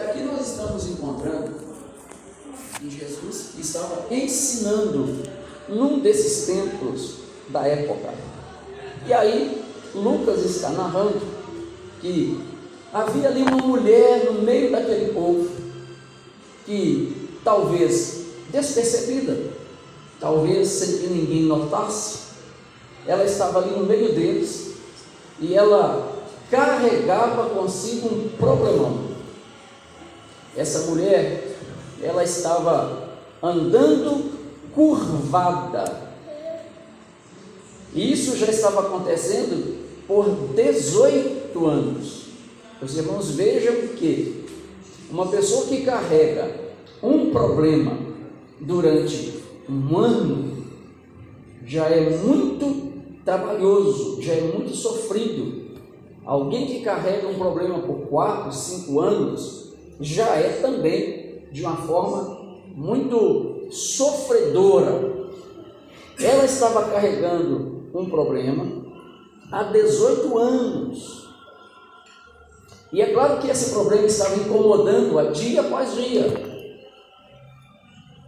aqui 0.00 0.20
nós 0.20 0.46
estamos 0.46 0.86
encontrando 0.90 1.56
que 2.78 2.88
Jesus 2.88 3.54
estava 3.58 4.14
ensinando 4.14 5.24
num 5.68 5.98
desses 5.98 6.46
templos 6.46 7.16
da 7.48 7.66
época. 7.66 8.14
E 9.08 9.12
aí, 9.12 9.64
Lucas 9.92 10.44
está 10.44 10.68
narrando 10.68 11.20
que 12.00 12.40
havia 12.92 13.26
ali 13.26 13.42
uma 13.42 13.56
mulher 13.56 14.26
no 14.26 14.42
meio 14.42 14.70
daquele 14.70 15.12
povo 15.12 15.50
que 16.64 17.28
talvez 17.42 18.26
despercebida, 18.52 19.55
talvez 20.20 20.68
sem 20.68 20.98
que 20.98 21.06
ninguém 21.06 21.42
notasse, 21.42 22.26
ela 23.06 23.24
estava 23.24 23.60
ali 23.60 23.70
no 23.70 23.86
meio 23.86 24.14
deles 24.14 24.74
e 25.40 25.54
ela 25.54 26.24
carregava 26.50 27.50
consigo 27.50 28.08
um 28.08 28.28
problemão. 28.36 29.06
Essa 30.56 30.90
mulher, 30.90 31.56
ela 32.02 32.24
estava 32.24 33.10
andando 33.42 34.32
curvada. 34.74 36.06
E 37.94 38.12
isso 38.12 38.36
já 38.36 38.46
estava 38.46 38.80
acontecendo 38.80 39.76
por 40.06 40.28
18 40.54 41.66
anos. 41.66 42.26
Os 42.80 42.96
irmãos 42.96 43.30
vejam 43.30 43.88
que 43.96 44.46
uma 45.10 45.26
pessoa 45.28 45.66
que 45.66 45.82
carrega 45.82 46.50
um 47.02 47.30
problema 47.30 47.98
durante 48.60 49.35
um 49.68 49.98
ano 49.98 50.56
já 51.64 51.86
é 51.88 52.18
muito 52.18 52.86
trabalhoso, 53.24 54.22
já 54.22 54.34
é 54.34 54.40
muito 54.40 54.74
sofrido. 54.74 55.66
Alguém 56.24 56.66
que 56.66 56.80
carrega 56.80 57.26
um 57.28 57.34
problema 57.34 57.80
por 57.80 58.06
4, 58.08 58.52
5 58.52 59.00
anos, 59.00 59.72
já 60.00 60.26
é 60.36 60.60
também 60.60 61.42
de 61.50 61.62
uma 61.62 61.76
forma 61.76 62.60
muito 62.74 63.66
sofredora. 63.70 65.28
Ela 66.20 66.44
estava 66.44 66.88
carregando 66.88 67.84
um 67.94 68.06
problema 68.06 68.84
há 69.50 69.64
18 69.64 70.38
anos. 70.38 71.26
E 72.92 73.02
é 73.02 73.12
claro 73.12 73.40
que 73.40 73.50
esse 73.50 73.72
problema 73.72 74.06
estava 74.06 74.36
incomodando-a 74.36 75.24
dia 75.30 75.60
após 75.60 75.94
dia. 75.94 76.45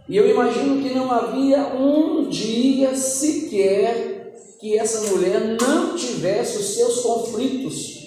E 0.09 0.17
eu 0.17 0.27
imagino 0.27 0.81
que 0.81 0.93
não 0.93 1.11
havia 1.11 1.67
um 1.75 2.27
dia 2.27 2.95
sequer 2.95 4.33
que 4.59 4.77
essa 4.77 5.11
mulher 5.11 5.39
não 5.61 5.95
tivesse 5.95 6.57
os 6.57 6.75
seus 6.75 6.99
conflitos 7.01 7.99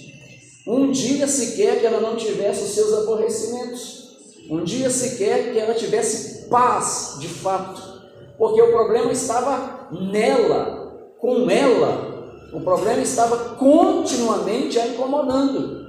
um 0.65 0.91
dia 0.91 1.27
sequer 1.27 1.81
que 1.81 1.85
ela 1.85 1.99
não 1.99 2.15
tivesse 2.15 2.63
os 2.63 2.69
seus 2.69 2.93
aborrecimentos. 2.93 4.03
Um 4.49 4.63
dia 4.63 4.89
sequer 4.89 5.51
que 5.51 5.59
ela 5.59 5.73
tivesse 5.73 6.47
paz 6.47 7.17
de 7.19 7.27
fato. 7.27 7.81
Porque 8.37 8.61
o 8.61 8.71
problema 8.71 9.11
estava 9.11 9.89
nela, 9.91 11.11
com 11.19 11.49
ela. 11.49 12.39
O 12.53 12.61
problema 12.61 13.01
estava 13.01 13.55
continuamente 13.55 14.79
a 14.79 14.87
incomodando. 14.87 15.82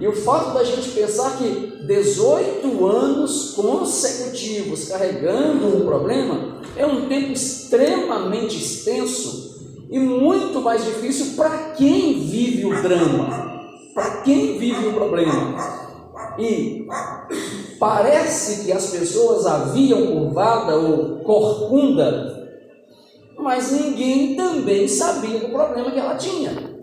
E 0.00 0.08
o 0.08 0.12
fato 0.12 0.54
da 0.54 0.64
gente 0.64 0.90
pensar 0.90 1.36
que 1.36 1.84
18 1.86 2.86
anos 2.86 3.52
consecutivos 3.54 4.88
carregando 4.88 5.76
um 5.76 5.84
problema 5.84 6.60
é 6.74 6.86
um 6.86 7.06
tempo 7.06 7.32
extremamente 7.32 8.56
extenso 8.56 9.60
e 9.90 9.98
muito 9.98 10.60
mais 10.62 10.84
difícil 10.84 11.36
para 11.36 11.74
quem 11.76 12.20
vive 12.20 12.64
o 12.66 12.82
drama 12.82 13.50
para 13.94 14.22
quem 14.22 14.58
vive 14.58 14.88
o 14.88 14.94
problema. 14.94 15.56
E 16.38 16.86
parece 17.78 18.64
que 18.64 18.72
as 18.72 18.90
pessoas 18.90 19.46
haviam 19.46 20.06
curvada 20.06 20.76
ou 20.76 21.20
corcunda, 21.20 22.48
mas 23.38 23.72
ninguém 23.72 24.36
também 24.36 24.86
sabia 24.86 25.40
do 25.40 25.48
problema 25.48 25.90
que 25.90 25.98
ela 25.98 26.14
tinha. 26.16 26.80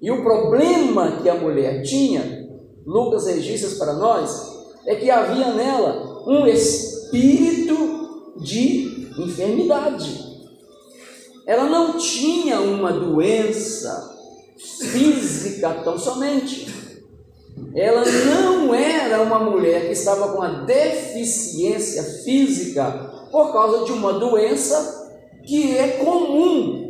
E 0.00 0.10
o 0.10 0.22
problema 0.22 1.20
que 1.22 1.28
a 1.28 1.34
mulher 1.34 1.82
tinha, 1.82 2.46
Lucas 2.84 3.26
registra 3.26 3.76
para 3.78 3.94
nós, 3.94 4.56
é 4.86 4.94
que 4.94 5.10
havia 5.10 5.52
nela 5.52 6.22
um 6.26 6.46
espírito 6.46 8.34
de 8.36 9.08
enfermidade. 9.18 10.24
Ela 11.46 11.64
não 11.64 11.96
tinha 11.96 12.60
uma 12.60 12.92
doença 12.92 14.14
física 14.56 15.80
tão 15.84 15.98
somente. 15.98 16.66
Ela 17.74 18.04
não 18.04 18.74
era 18.74 19.22
uma 19.22 19.38
mulher 19.38 19.86
que 19.86 19.92
estava 19.92 20.28
com 20.28 20.38
uma 20.38 20.64
deficiência 20.64 22.02
física 22.24 23.28
por 23.30 23.52
causa 23.52 23.84
de 23.84 23.92
uma 23.92 24.14
doença 24.14 25.06
que 25.44 25.76
é 25.76 25.88
comum 26.04 26.85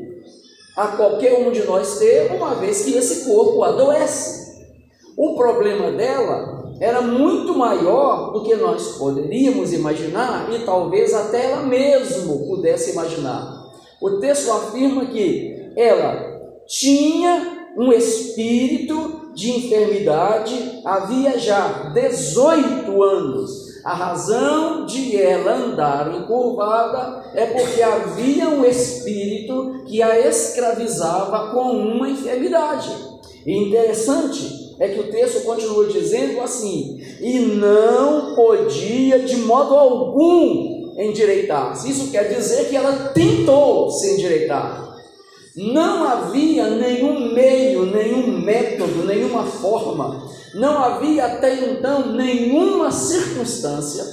a 0.77 0.89
qualquer 0.89 1.39
um 1.39 1.51
de 1.51 1.65
nós 1.65 1.99
ter, 1.99 2.33
uma 2.33 2.55
vez 2.55 2.85
que 2.85 2.95
esse 2.95 3.25
corpo 3.25 3.63
adoece. 3.63 4.67
O 5.17 5.35
problema 5.35 5.91
dela 5.93 6.75
era 6.79 7.01
muito 7.01 7.55
maior 7.55 8.33
do 8.33 8.43
que 8.43 8.55
nós 8.55 8.99
poderíamos 8.99 9.73
imaginar 9.73 10.53
e 10.53 10.59
talvez 10.59 11.15
até 11.15 11.51
ela 11.51 11.63
mesmo 11.63 12.47
pudesse 12.47 12.93
imaginar. 12.93 13.65
O 14.01 14.19
texto 14.21 14.51
afirma 14.53 15.07
que 15.07 15.73
ela 15.75 16.37
tinha 16.67 17.71
um 17.79 17.93
espírito 17.93 19.31
de 19.35 19.53
enfermidade 19.53 20.81
havia 20.85 21.39
já 21.39 21.91
18 21.95 23.03
anos. 23.03 23.66
A 23.87 23.95
razão 23.95 24.85
de 24.85 25.17
ela 25.17 25.55
andar 25.55 26.13
encurvada 26.13 27.31
é 27.33 27.47
porque 27.47 27.81
havia 27.81 28.49
um 28.49 28.65
espírito 28.65 29.85
que 29.87 30.03
a 30.03 30.19
escravizava 30.29 31.53
com 31.53 31.71
uma 31.71 32.11
enfermidade. 32.11 32.91
E 33.47 33.57
interessante 33.57 34.75
é 34.81 34.89
que 34.89 34.99
o 34.99 35.09
texto 35.09 35.45
continua 35.45 35.87
dizendo 35.87 36.41
assim: 36.41 37.01
e 37.21 37.39
não 37.39 38.35
podia 38.35 39.21
de 39.21 39.37
modo 39.37 39.77
algum 39.77 40.93
endireitar-se. 40.99 41.89
Isso 41.89 42.11
quer 42.11 42.25
dizer 42.25 42.69
que 42.69 42.75
ela 42.75 43.11
tentou 43.11 43.89
se 43.89 44.15
endireitar. 44.15 44.86
Não 45.57 46.05
havia 46.07 46.69
nenhum 46.69 47.33
meio, 47.33 47.87
nenhum 47.87 48.39
método, 48.41 49.07
nenhuma 49.07 49.45
forma, 49.45 50.29
não 50.55 50.77
havia 50.77 51.25
até 51.25 51.55
então 51.55 52.13
nenhuma 52.13 52.91
circunstância 52.91 54.05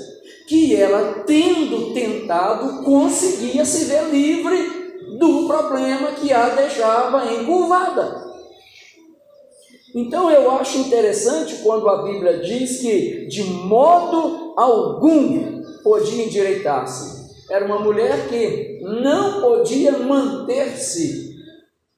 que 0.48 0.74
ela, 0.74 1.24
tendo 1.26 1.94
tentado, 1.94 2.84
conseguia 2.84 3.66
se 3.66 3.86
ver 3.86 4.06
livre 4.06 5.18
do 5.20 5.46
problema 5.48 6.14
que 6.14 6.32
a 6.32 6.48
deixava 6.50 7.34
encurvada. 7.34 8.24
Então 9.94 10.32
eu 10.32 10.50
acho 10.52 10.78
interessante 10.80 11.56
quando 11.62 11.90
a 11.90 12.04
Bíblia 12.04 12.40
diz 12.40 12.80
que 12.80 13.28
de 13.28 13.44
modo 13.44 14.54
algum 14.56 15.62
podia 15.84 16.24
endireitar-se. 16.24 17.22
Era 17.50 17.66
uma 17.66 17.80
mulher 17.80 18.30
que 18.30 18.80
não 18.82 19.42
podia 19.42 19.92
manter-se 20.00 21.33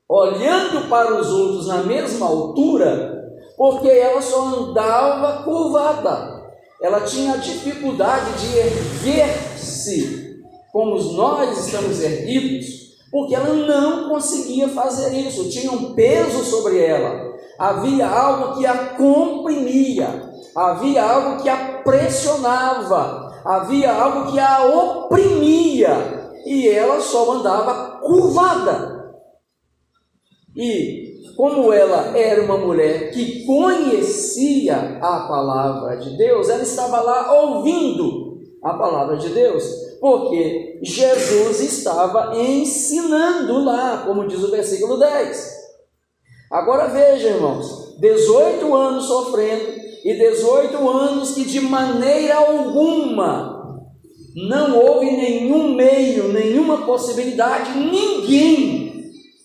olhando 0.07 0.87
para 0.87 1.19
os 1.19 1.29
outros 1.29 1.67
na 1.67 1.83
mesma 1.83 2.27
altura, 2.27 3.33
porque 3.57 3.87
ela 3.87 4.21
só 4.21 4.45
andava 4.45 5.43
curvada. 5.43 6.35
Ela 6.81 7.01
tinha 7.01 7.37
dificuldade 7.37 8.31
de 8.33 8.57
erguer-se, 8.57 10.43
como 10.71 11.01
nós 11.13 11.57
estamos 11.65 12.01
erguidos, 12.01 12.65
porque 13.11 13.33
ela 13.33 13.53
não 13.53 14.09
conseguia 14.09 14.67
fazer 14.69 15.15
isso, 15.17 15.49
tinha 15.49 15.71
um 15.71 15.93
peso 15.93 16.43
sobre 16.43 16.83
ela. 16.83 17.33
Havia 17.57 18.07
algo 18.07 18.57
que 18.57 18.65
a 18.65 18.89
comprimia, 18.89 20.33
havia 20.53 21.01
algo 21.01 21.41
que 21.41 21.47
a 21.47 21.81
pressionava, 21.83 23.33
havia 23.45 23.91
algo 23.93 24.31
que 24.31 24.39
a 24.39 24.65
oprimia, 24.65 26.33
e 26.45 26.67
ela 26.67 26.99
só 26.99 27.31
andava 27.31 28.01
curvada. 28.01 28.94
E 30.55 31.15
como 31.35 31.73
ela 31.73 32.17
era 32.17 32.43
uma 32.43 32.57
mulher 32.57 33.11
que 33.11 33.45
conhecia 33.45 34.99
a 35.01 35.27
palavra 35.27 35.97
de 35.97 36.15
Deus, 36.17 36.49
ela 36.49 36.63
estava 36.63 37.01
lá 37.01 37.41
ouvindo 37.41 38.39
a 38.63 38.73
palavra 38.73 39.17
de 39.17 39.29
Deus, 39.29 39.63
porque 39.99 40.79
Jesus 40.81 41.59
estava 41.59 42.37
ensinando 42.37 43.63
lá, 43.63 44.03
como 44.05 44.27
diz 44.27 44.41
o 44.43 44.51
versículo 44.51 44.97
10. 44.97 45.55
Agora 46.49 46.87
veja, 46.87 47.29
irmãos, 47.29 47.97
18 47.99 48.73
anos 48.73 49.05
sofrendo 49.05 49.85
e 50.05 50.13
18 50.13 50.89
anos 50.89 51.33
que 51.33 51.43
de 51.43 51.59
maneira 51.59 52.35
alguma 52.35 53.55
não 54.35 54.77
houve 54.77 55.11
nenhum 55.11 55.73
meio, 55.73 56.29
nenhum 56.29 56.45
nenhuma 56.65 56.85
possibilidade, 56.85 57.77
ninguém 57.77 58.84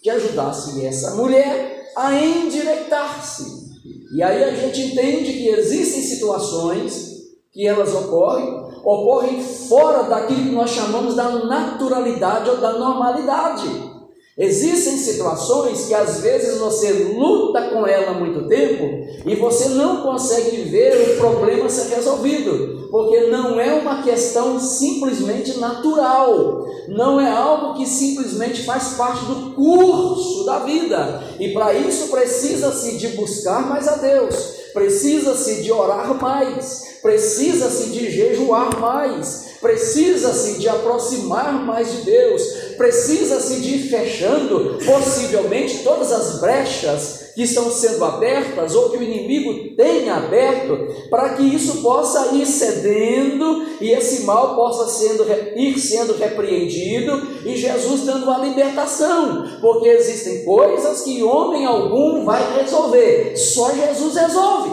que 0.03 0.11
ajudasse 0.11 0.85
essa 0.85 1.15
mulher 1.15 1.91
a 1.97 2.15
endireitar-se. 2.15 3.71
E 4.15 4.23
aí 4.23 4.43
a 4.43 4.55
gente 4.55 4.81
entende 4.81 5.33
que 5.33 5.49
existem 5.49 6.03
situações 6.03 7.11
que 7.53 7.67
elas 7.67 7.95
ocorrem, 7.95 8.49
ocorrem 8.85 9.43
fora 9.43 10.05
daquilo 10.05 10.45
que 10.45 10.55
nós 10.55 10.71
chamamos 10.71 11.15
da 11.15 11.45
naturalidade 11.45 12.51
ou 12.51 12.57
da 12.59 12.79
normalidade. 12.79 13.90
Existem 14.39 14.97
situações 14.97 15.87
que 15.87 15.95
às 15.95 16.21
vezes 16.21 16.59
você 16.59 16.93
luta 17.15 17.63
com 17.71 17.87
ela 17.87 18.13
há 18.13 18.15
muito 18.15 18.49
tempo 18.49 19.07
e 19.27 19.35
você 19.35 19.71
não 19.71 20.03
consegue 20.03 20.63
ver 20.63 21.15
o 21.15 21.17
problema 21.19 21.69
ser 21.69 21.95
resolvido, 21.95 22.89
porque 22.91 23.27
não 23.27 23.61
é 23.61 23.75
uma 23.75 24.03
questão 24.03 24.59
simplesmente 24.59 25.59
natural, 25.59 26.65
não 26.89 27.21
é 27.21 27.31
algo 27.31 27.75
que 27.75 27.87
simplesmente 27.87 28.63
faz 28.63 28.95
parte 28.95 29.25
do 29.27 29.53
curso 29.53 30.47
da 30.47 30.61
vida, 30.61 31.23
e 31.39 31.53
para 31.53 31.75
isso 31.75 32.09
precisa-se 32.09 32.97
de 32.99 33.09
buscar 33.09 33.69
mais 33.69 33.89
a 33.89 33.97
Deus, 33.97 34.35
precisa-se 34.73 35.63
de 35.63 35.71
orar 35.71 36.15
mais, 36.15 36.99
precisa-se 37.03 37.91
de 37.91 38.11
jejuar 38.11 38.79
mais, 38.81 39.51
precisa-se 39.61 40.59
de 40.59 40.69
aproximar 40.69 41.65
mais 41.65 41.93
de 41.93 42.03
Deus, 42.03 42.43
precisa-se 42.81 43.61
de 43.61 43.75
ir 43.75 43.91
fechando, 43.91 44.79
possivelmente, 44.87 45.85
todas 45.85 46.11
as 46.11 46.41
brechas 46.41 47.33
que 47.35 47.43
estão 47.43 47.71
sendo 47.71 48.03
abertas 48.03 48.75
ou 48.75 48.89
que 48.89 48.97
o 48.97 49.03
inimigo 49.03 49.77
tem 49.77 50.09
aberto, 50.09 50.89
para 51.11 51.35
que 51.35 51.43
isso 51.43 51.83
possa 51.83 52.35
ir 52.35 52.47
cedendo 52.47 53.67
e 53.83 53.91
esse 53.91 54.25
mal 54.25 54.57
possa 54.57 54.89
sendo, 54.89 55.27
ir 55.57 55.79
sendo 55.79 56.15
repreendido 56.15 57.21
e 57.45 57.55
Jesus 57.55 58.07
dando 58.07 58.25
uma 58.25 58.39
libertação, 58.39 59.61
porque 59.61 59.87
existem 59.87 60.43
coisas 60.47 61.03
que 61.03 61.23
homem 61.23 61.67
algum 61.67 62.25
vai 62.25 62.63
resolver, 62.63 63.37
só 63.37 63.75
Jesus 63.75 64.17
resolve. 64.17 64.71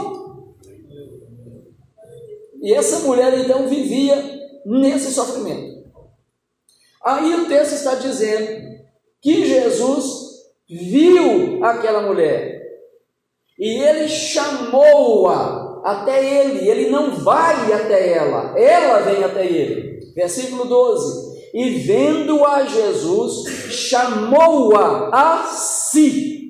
E 2.62 2.74
essa 2.74 3.00
mulher 3.00 3.38
então 3.38 3.68
vivia 3.68 4.16
nesse 4.66 5.12
sofrimento. 5.12 5.77
Aí 7.08 7.34
o 7.36 7.48
texto 7.48 7.72
está 7.72 7.96
dizendo 7.96 8.68
que 9.22 9.46
Jesus 9.46 10.44
viu 10.70 11.64
aquela 11.64 12.02
mulher. 12.02 12.62
E 13.58 13.82
ele 13.82 14.10
chamou-a 14.10 15.82
até 15.86 16.42
ele, 16.42 16.70
ele 16.70 16.90
não 16.90 17.16
vai 17.16 17.72
até 17.72 18.12
ela, 18.12 18.60
ela 18.60 19.00
vem 19.00 19.24
até 19.24 19.46
ele. 19.46 20.12
Versículo 20.14 20.66
12: 20.66 21.40
E 21.54 21.70
vendo-a 21.80 22.66
Jesus, 22.66 23.72
chamou-a 23.72 25.10
a 25.14 25.46
si. 25.46 26.50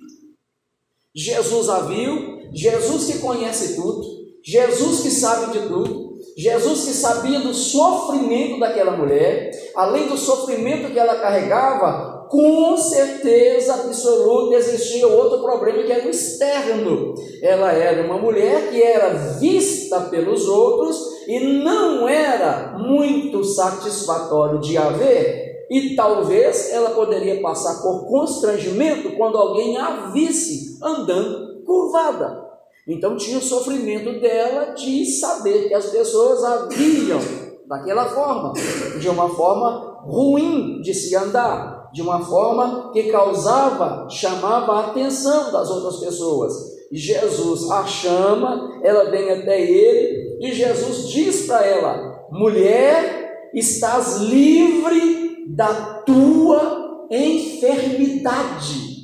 Jesus 1.15 1.69
a 1.69 1.81
viu, 1.81 2.49
Jesus 2.51 3.05
que 3.05 3.19
conhece 3.19 3.75
tudo, 3.75 4.01
Jesus 4.43 5.01
que 5.01 5.11
sabe 5.11 5.51
de 5.51 5.67
tudo, 5.67 6.06
Jesus 6.37 6.85
que 6.85 6.93
sabia 6.93 7.39
do 7.39 7.51
sofrimento 7.51 8.59
daquela 8.59 8.91
mulher, 8.95 9.49
além 9.75 10.07
do 10.07 10.15
sofrimento 10.15 10.91
que 10.91 10.99
ela 10.99 11.15
carregava, 11.15 12.27
com 12.29 12.77
certeza 12.77 13.73
absoluta 13.73 14.55
existia 14.55 15.07
outro 15.07 15.39
problema 15.39 15.81
que 15.81 15.91
era 15.91 16.05
o 16.05 16.11
externo. 16.11 17.15
Ela 17.41 17.71
era 17.71 18.05
uma 18.05 18.19
mulher 18.19 18.69
que 18.69 18.83
era 18.83 19.15
vista 19.39 20.01
pelos 20.01 20.47
outros 20.47 20.99
e 21.27 21.39
não 21.39 22.07
era 22.07 22.77
muito 22.77 23.43
satisfatório 23.43 24.59
de 24.59 24.77
a 24.77 24.89
ver, 24.89 25.65
e 25.71 25.95
talvez 25.95 26.71
ela 26.71 26.91
poderia 26.91 27.41
passar 27.41 27.81
por 27.81 28.07
constrangimento 28.07 29.17
quando 29.17 29.37
alguém 29.37 29.75
a 29.77 30.11
visse 30.11 30.77
andando 30.83 31.63
curvada. 31.65 32.46
Então 32.87 33.17
tinha 33.17 33.37
o 33.37 33.41
sofrimento 33.41 34.19
dela 34.21 34.73
de 34.73 35.05
saber 35.05 35.67
que 35.67 35.73
as 35.73 35.87
pessoas 35.87 36.41
a 36.43 36.65
viam 36.67 37.19
daquela 37.67 38.05
forma, 38.05 38.53
de 38.97 39.09
uma 39.09 39.27
forma 39.29 39.99
ruim 40.05 40.79
de 40.81 40.93
se 40.93 41.13
andar, 41.13 41.89
de 41.91 42.01
uma 42.01 42.21
forma 42.23 42.91
que 42.93 43.11
causava, 43.11 44.09
chamava 44.09 44.71
a 44.71 44.87
atenção 44.87 45.51
das 45.51 45.69
outras 45.69 45.97
pessoas. 45.99 46.53
E 46.89 46.97
Jesus 46.97 47.69
a 47.69 47.85
chama, 47.85 48.79
ela 48.81 49.11
vem 49.11 49.31
até 49.31 49.61
ele 49.61 50.37
e 50.39 50.53
Jesus 50.53 51.09
diz 51.09 51.45
para 51.45 51.65
ela: 51.65 52.25
mulher, 52.31 53.49
estás 53.53 54.21
livre 54.21 55.45
da 55.49 56.03
tua 56.05 57.07
enfermidade 57.11 58.96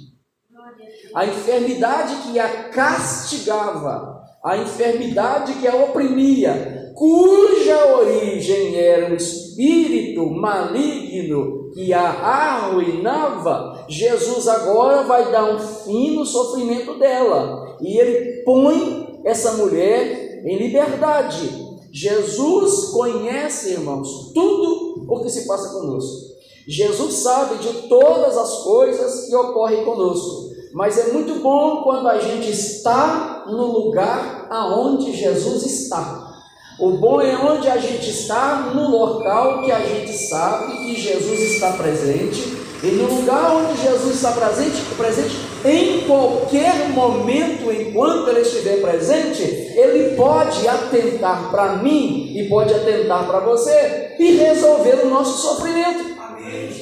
a 1.14 1.26
enfermidade 1.26 2.16
que 2.24 2.40
a 2.40 2.70
castigava, 2.70 4.22
a 4.44 4.58
enfermidade 4.58 5.54
que 5.54 5.68
a 5.68 5.76
oprimia, 5.76 6.92
cuja 6.96 7.98
origem 7.98 8.76
era 8.76 9.12
um 9.12 9.16
espírito 9.16 10.26
maligno 10.30 11.72
que 11.74 11.94
a 11.94 12.10
arruinava, 12.10 13.86
Jesus 13.88 14.48
agora 14.48 15.04
vai 15.04 15.32
dar 15.32 15.56
um 15.56 15.60
fim 15.60 16.16
no 16.16 16.26
sofrimento 16.26 16.98
dela 17.00 17.78
e 17.82 17.98
ele 17.98 18.44
põe 18.44 19.22
essa 19.24 19.54
mulher 19.54 20.44
em 20.46 20.58
liberdade. 20.58 21.64
Jesus 21.92 22.86
conhece, 22.92 23.74
irmãos, 23.74 24.32
tudo 24.34 25.06
o 25.08 25.22
que 25.22 25.30
se 25.30 25.48
passa 25.48 25.70
conosco. 25.70 26.34
Jesus 26.68 27.16
sabe 27.16 27.58
de 27.58 27.88
todas 27.88 28.38
as 28.38 28.64
coisas 28.64 29.28
que 29.28 29.36
ocorrem 29.36 29.84
conosco. 29.84 30.53
Mas 30.74 30.98
é 30.98 31.14
muito 31.14 31.36
bom 31.36 31.84
quando 31.84 32.10
a 32.10 32.20
gente 32.20 32.50
está 32.50 33.44
no 33.46 33.68
lugar 33.68 34.48
aonde 34.50 35.16
Jesus 35.16 35.64
está. 35.66 36.34
O 36.80 36.92
bom 36.98 37.22
é 37.22 37.38
onde 37.38 37.70
a 37.70 37.78
gente 37.78 38.10
está, 38.10 38.72
no 38.74 38.90
local 38.90 39.62
que 39.62 39.72
a 39.72 39.80
gente 39.80 40.12
sabe 40.12 40.76
que 40.78 41.00
Jesus 41.00 41.40
está 41.40 41.74
presente, 41.74 42.58
e 42.82 42.88
no 42.88 43.16
lugar 43.16 43.56
onde 43.56 43.80
Jesus 43.80 44.16
está 44.16 44.32
presente, 44.32 44.82
presente 44.98 45.36
em 45.64 46.02
qualquer 46.08 46.90
momento, 46.90 47.72
enquanto 47.72 48.30
ele 48.30 48.42
estiver 48.42 48.82
presente, 48.82 49.44
ele 49.44 50.16
pode 50.16 50.68
atentar 50.68 51.52
para 51.52 51.78
mim 51.78 52.34
e 52.36 52.50
pode 52.50 52.74
atentar 52.74 53.28
para 53.28 53.42
você 53.42 54.16
e 54.18 54.32
resolver 54.32 55.02
o 55.04 55.10
nosso 55.10 55.40
sofrimento. 55.48 56.14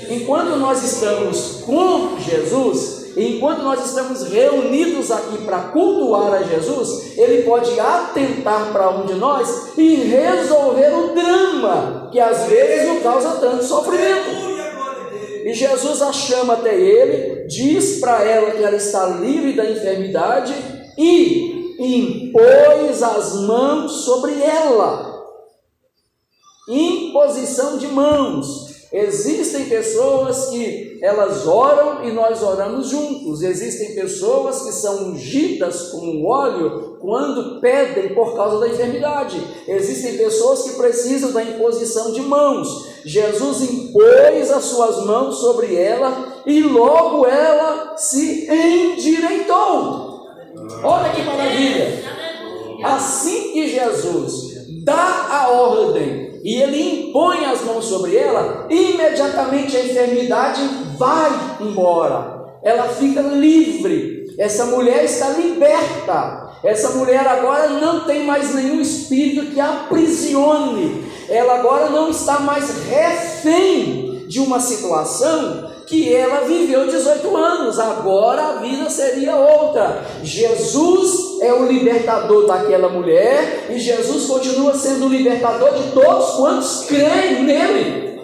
Enquanto 0.10 0.56
nós 0.56 0.82
estamos 0.82 1.64
com 1.66 2.18
Jesus, 2.18 3.01
enquanto 3.18 3.62
nós 3.62 3.86
estamos 3.86 4.24
reunidos 4.24 5.12
aqui 5.12 5.40
para 5.46 5.60
cultuar 5.70 6.34
a 6.34 6.44
Jesus, 6.44 7.18
Ele 7.18 7.44
pode 7.44 7.80
atentar 7.80 8.72
para 8.72 8.90
um 8.90 9.06
de 9.06 9.16
nós 9.16 9.78
e 9.78 9.96
resolver 9.96 10.94
o 10.94 11.14
drama 11.14 12.10
que 12.12 12.20
às 12.20 12.46
vezes 12.46 12.88
nos 12.88 13.04
causa 13.04 13.40
tanto 13.40 13.64
sofrimento. 13.64 14.52
E 15.44 15.54
Jesus 15.54 16.02
a 16.02 16.14
chama 16.14 16.54
até 16.54 16.80
ele, 16.80 17.48
diz 17.48 18.00
para 18.00 18.24
ela 18.24 18.52
que 18.52 18.64
ela 18.64 18.76
está 18.76 19.08
livre 19.08 19.54
da 19.54 19.70
enfermidade 19.70 20.54
e 20.98 21.76
impôs 21.80 23.02
as 23.02 23.42
mãos 23.42 23.92
sobre 24.06 24.40
ela. 24.40 25.12
Imposição 26.70 27.78
de 27.78 27.88
mãos. 27.88 28.71
Existem 28.94 29.66
pessoas 29.66 30.50
que 30.50 31.00
elas 31.02 31.48
oram 31.48 32.04
e 32.04 32.12
nós 32.12 32.44
oramos 32.44 32.90
juntos. 32.90 33.42
Existem 33.42 33.96
pessoas 33.96 34.64
que 34.64 34.72
são 34.74 35.12
ungidas 35.12 35.92
com 35.92 36.26
óleo 36.26 36.98
quando 37.00 37.62
pedem 37.62 38.14
por 38.14 38.36
causa 38.36 38.60
da 38.60 38.68
enfermidade. 38.68 39.42
Existem 39.66 40.18
pessoas 40.18 40.64
que 40.64 40.76
precisam 40.76 41.32
da 41.32 41.42
imposição 41.42 42.12
de 42.12 42.20
mãos. 42.22 42.90
Jesus 43.06 43.62
impôs 43.62 44.52
as 44.52 44.66
suas 44.66 45.06
mãos 45.06 45.38
sobre 45.38 45.74
ela 45.74 46.44
e 46.46 46.62
logo 46.62 47.26
ela 47.26 47.96
se 47.96 48.46
endireitou. 48.52 50.28
Olha 50.84 51.10
que 51.14 51.24
maravilha! 51.24 52.04
Assim 52.84 53.54
que 53.54 53.70
Jesus 53.70 54.52
dá 54.84 55.28
a 55.30 55.50
ordem 55.50 56.42
e 56.44 56.56
ele 56.62 57.01
impõe 57.12 57.46
as 57.46 57.62
mãos 57.66 57.86
sobre 57.86 58.16
ela, 58.16 58.68
imediatamente 58.70 59.76
a 59.76 59.86
enfermidade 59.86 60.62
vai 60.98 61.30
embora. 61.60 62.42
Ela 62.64 62.88
fica 62.88 63.22
livre. 63.22 64.34
Essa 64.38 64.66
mulher 64.66 65.04
está 65.04 65.30
liberta. 65.30 66.52
Essa 66.64 66.92
mulher 66.92 67.28
agora 67.28 67.70
não 67.70 68.06
tem 68.06 68.24
mais 68.24 68.56
nenhum 68.56 68.80
espírito 68.80 69.52
que 69.52 69.60
a 69.60 69.84
aprisione. 69.84 71.06
Ela 71.28 71.60
agora 71.60 71.90
não 71.90 72.10
está 72.10 72.40
mais 72.40 72.86
refém 72.86 74.26
de 74.28 74.40
uma 74.40 74.60
situação 74.60 75.71
que 75.92 76.16
ela 76.16 76.46
viveu 76.48 76.88
18 76.88 77.36
anos, 77.36 77.78
agora 77.78 78.42
a 78.42 78.54
vida 78.62 78.90
seria 78.90 79.36
outra. 79.36 80.06
Jesus 80.24 81.42
é 81.42 81.52
o 81.52 81.66
libertador 81.66 82.48
daquela 82.48 82.88
mulher 82.88 83.66
e 83.70 83.78
Jesus 83.78 84.26
continua 84.26 84.74
sendo 84.74 85.08
o 85.08 85.10
libertador 85.10 85.74
de 85.74 85.92
todos 85.92 86.36
quantos 86.38 86.86
creem 86.88 87.44
nele. 87.44 88.22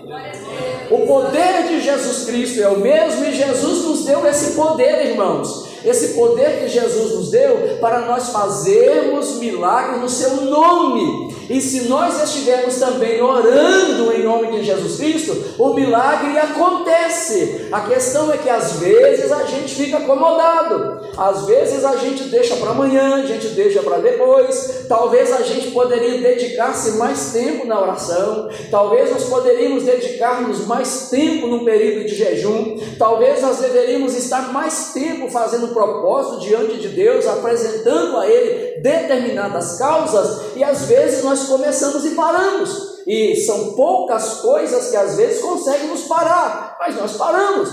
O 0.89 1.05
poder 1.05 1.67
de 1.67 1.81
Jesus 1.81 2.23
Cristo 2.23 2.61
é 2.61 2.69
o 2.69 2.79
mesmo 2.79 3.25
e 3.25 3.33
Jesus 3.33 3.83
nos 3.83 4.05
deu 4.05 4.25
esse 4.25 4.55
poder, 4.55 5.07
irmãos. 5.07 5.66
Esse 5.87 6.09
poder 6.09 6.59
que 6.59 6.67
Jesus 6.67 7.13
nos 7.13 7.31
deu 7.31 7.77
para 7.79 8.01
nós 8.01 8.29
fazermos 8.29 9.37
milagres 9.37 10.01
no 10.01 10.09
seu 10.09 10.41
nome. 10.41 11.33
E 11.49 11.61
se 11.61 11.87
nós 11.87 12.21
estivermos 12.21 12.75
também 12.75 13.21
orando 13.21 14.11
em 14.11 14.21
nome 14.21 14.51
de 14.51 14.65
Jesus 14.65 14.97
Cristo, 14.97 15.55
o 15.57 15.73
milagre 15.73 16.37
acontece. 16.37 17.69
A 17.71 17.81
questão 17.81 18.33
é 18.33 18.37
que 18.37 18.49
às 18.49 18.73
vezes 18.73 19.31
a 19.31 19.45
gente 19.45 19.73
fica 19.75 19.97
acomodado, 19.97 20.99
às 21.15 21.45
vezes 21.45 21.85
a 21.85 21.95
gente 21.95 22.25
deixa 22.25 22.57
para 22.57 22.71
amanhã, 22.71 23.15
a 23.15 23.25
gente 23.25 23.47
deixa 23.49 23.81
para 23.81 23.99
depois. 23.99 24.85
Talvez 24.89 25.31
a 25.31 25.41
gente 25.41 25.71
poderia 25.71 26.19
dedicar-se 26.19 26.97
mais 26.97 27.31
tempo 27.31 27.65
na 27.65 27.79
oração, 27.79 28.49
talvez 28.69 29.11
nós 29.11 29.23
poderíamos 29.23 29.83
dedicar-nos 29.83 30.67
mais 30.67 31.09
tempo 31.09 31.47
no 31.47 31.63
período 31.63 32.05
de 32.05 32.15
jejum, 32.15 32.77
talvez 32.99 33.41
nós 33.41 33.59
deveríamos 33.59 34.15
estar 34.17 34.51
mais 34.51 34.91
tempo 34.93 35.29
fazendo 35.29 35.69
propósito 35.77 36.39
diante 36.39 36.79
de 36.79 36.89
Deus, 36.89 37.27
apresentando 37.27 38.17
a 38.17 38.27
Ele 38.27 38.81
determinadas 38.81 39.77
causas, 39.77 40.55
e 40.55 40.63
às 40.63 40.85
vezes 40.85 41.23
nós 41.23 41.47
começamos 41.47 42.03
e 42.03 42.15
paramos. 42.15 42.97
E 43.05 43.35
são 43.35 43.73
poucas 43.73 44.41
coisas 44.41 44.89
que 44.89 44.97
às 44.97 45.15
vezes 45.15 45.41
conseguem 45.41 45.87
nos 45.87 46.03
parar, 46.03 46.75
mas 46.79 46.95
nós 46.95 47.15
paramos. 47.15 47.69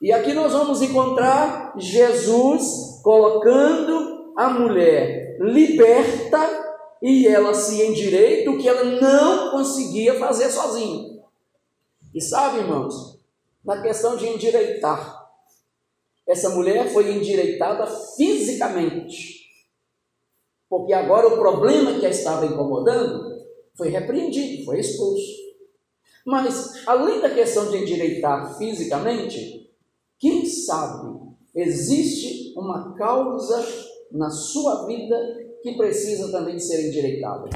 E 0.00 0.12
aqui 0.12 0.32
nós 0.32 0.52
vamos 0.52 0.80
encontrar 0.80 1.74
Jesus 1.76 3.00
colocando 3.02 4.32
a 4.36 4.48
mulher 4.48 5.36
liberta 5.40 6.38
e 7.02 7.26
ela 7.26 7.52
se 7.52 7.82
endireita 7.82 8.50
o 8.50 8.58
que 8.58 8.68
ela 8.68 8.84
não 8.84 9.50
conseguia 9.50 10.18
fazer 10.18 10.50
sozinha. 10.50 11.18
E 12.14 12.20
sabe, 12.20 12.58
irmãos, 12.58 13.18
na 13.64 13.82
questão 13.82 14.16
de 14.16 14.26
endireitar, 14.28 15.17
essa 16.28 16.50
mulher 16.50 16.92
foi 16.92 17.10
endireitada 17.10 17.86
fisicamente. 18.16 19.38
Porque 20.68 20.92
agora 20.92 21.26
o 21.26 21.38
problema 21.38 21.98
que 21.98 22.04
a 22.04 22.10
estava 22.10 22.44
incomodando 22.44 23.46
foi 23.74 23.88
repreendido, 23.88 24.66
foi 24.66 24.78
expulso. 24.78 25.38
Mas, 26.26 26.86
além 26.86 27.22
da 27.22 27.30
questão 27.30 27.70
de 27.70 27.78
endireitar 27.78 28.58
fisicamente, 28.58 29.72
quem 30.18 30.44
sabe 30.44 31.18
existe 31.54 32.52
uma 32.54 32.94
causa 32.94 33.66
na 34.12 34.28
sua 34.28 34.86
vida 34.86 35.16
que 35.62 35.76
precisa 35.76 36.30
também 36.30 36.58
ser 36.58 36.88
endireitada. 36.88 37.48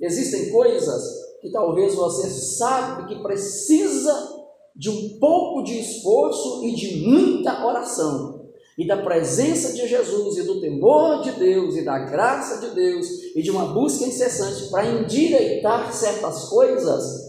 Existem 0.00 0.50
coisas 0.50 1.26
que 1.42 1.50
talvez 1.50 1.94
você 1.94 2.28
sabe 2.30 3.08
que 3.08 3.22
precisa 3.22 4.35
de 4.76 4.90
um 4.90 5.18
pouco 5.18 5.62
de 5.62 5.78
esforço 5.78 6.64
e 6.64 6.74
de 6.74 7.08
muita 7.08 7.66
oração 7.66 8.36
e 8.78 8.86
da 8.86 8.98
presença 8.98 9.72
de 9.72 9.88
Jesus 9.88 10.36
e 10.36 10.42
do 10.42 10.60
temor 10.60 11.22
de 11.22 11.32
Deus 11.32 11.76
e 11.76 11.82
da 11.82 11.98
graça 11.98 12.58
de 12.58 12.74
Deus 12.74 13.06
e 13.34 13.42
de 13.42 13.50
uma 13.50 13.66
busca 13.72 14.04
incessante 14.04 14.68
para 14.70 14.86
endireitar 14.86 15.92
certas 15.94 16.44
coisas 16.50 17.24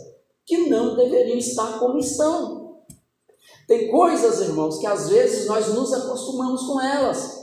que 0.46 0.70
não 0.70 0.96
deveriam 0.96 1.38
estar 1.38 1.80
como 1.80 1.98
estão. 1.98 2.82
Tem 3.66 3.90
coisas, 3.90 4.42
irmãos, 4.42 4.78
que 4.78 4.88
às 4.88 5.10
vezes 5.10 5.48
nós 5.48 5.74
nos 5.74 5.94
acostumamos 5.94 6.64
com 6.64 6.82
elas. 6.82 7.38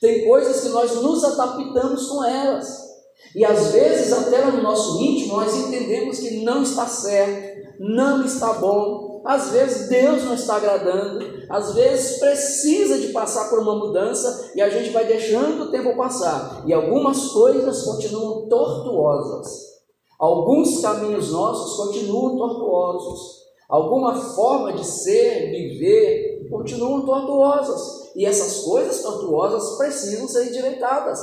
Tem 0.00 0.24
coisas 0.26 0.60
que 0.62 0.68
nós 0.68 0.94
nos 0.96 1.24
adaptamos 1.24 2.06
com 2.06 2.24
elas. 2.24 2.90
E 3.34 3.44
às 3.44 3.68
vezes, 3.68 4.12
até 4.12 4.44
no 4.46 4.62
nosso 4.62 5.00
íntimo, 5.00 5.36
nós 5.36 5.54
entendemos 5.54 6.18
que 6.18 6.42
não 6.42 6.62
está 6.62 6.86
certo, 6.86 7.68
não 7.78 8.24
está 8.24 8.54
bom, 8.54 9.09
às 9.24 9.50
vezes 9.50 9.88
Deus 9.88 10.24
não 10.24 10.34
está 10.34 10.56
agradando, 10.56 11.24
às 11.48 11.74
vezes 11.74 12.18
precisa 12.18 12.98
de 12.98 13.08
passar 13.08 13.50
por 13.50 13.58
uma 13.60 13.74
mudança 13.74 14.52
e 14.54 14.60
a 14.60 14.68
gente 14.68 14.90
vai 14.90 15.04
deixando 15.06 15.64
o 15.64 15.70
tempo 15.70 15.96
passar 15.96 16.62
e 16.66 16.72
algumas 16.72 17.28
coisas 17.28 17.82
continuam 17.82 18.48
tortuosas. 18.48 19.70
Alguns 20.18 20.80
caminhos 20.80 21.30
nossos 21.30 21.76
continuam 21.76 22.36
tortuosos. 22.36 23.40
Alguma 23.68 24.14
forma 24.14 24.72
de 24.74 24.84
ser, 24.84 25.50
viver, 25.50 26.48
continuam 26.50 27.06
tortuosas. 27.06 28.10
E 28.14 28.26
essas 28.26 28.64
coisas 28.64 29.02
tortuosas 29.02 29.78
precisam 29.78 30.28
ser 30.28 30.48
endireitadas. 30.48 31.20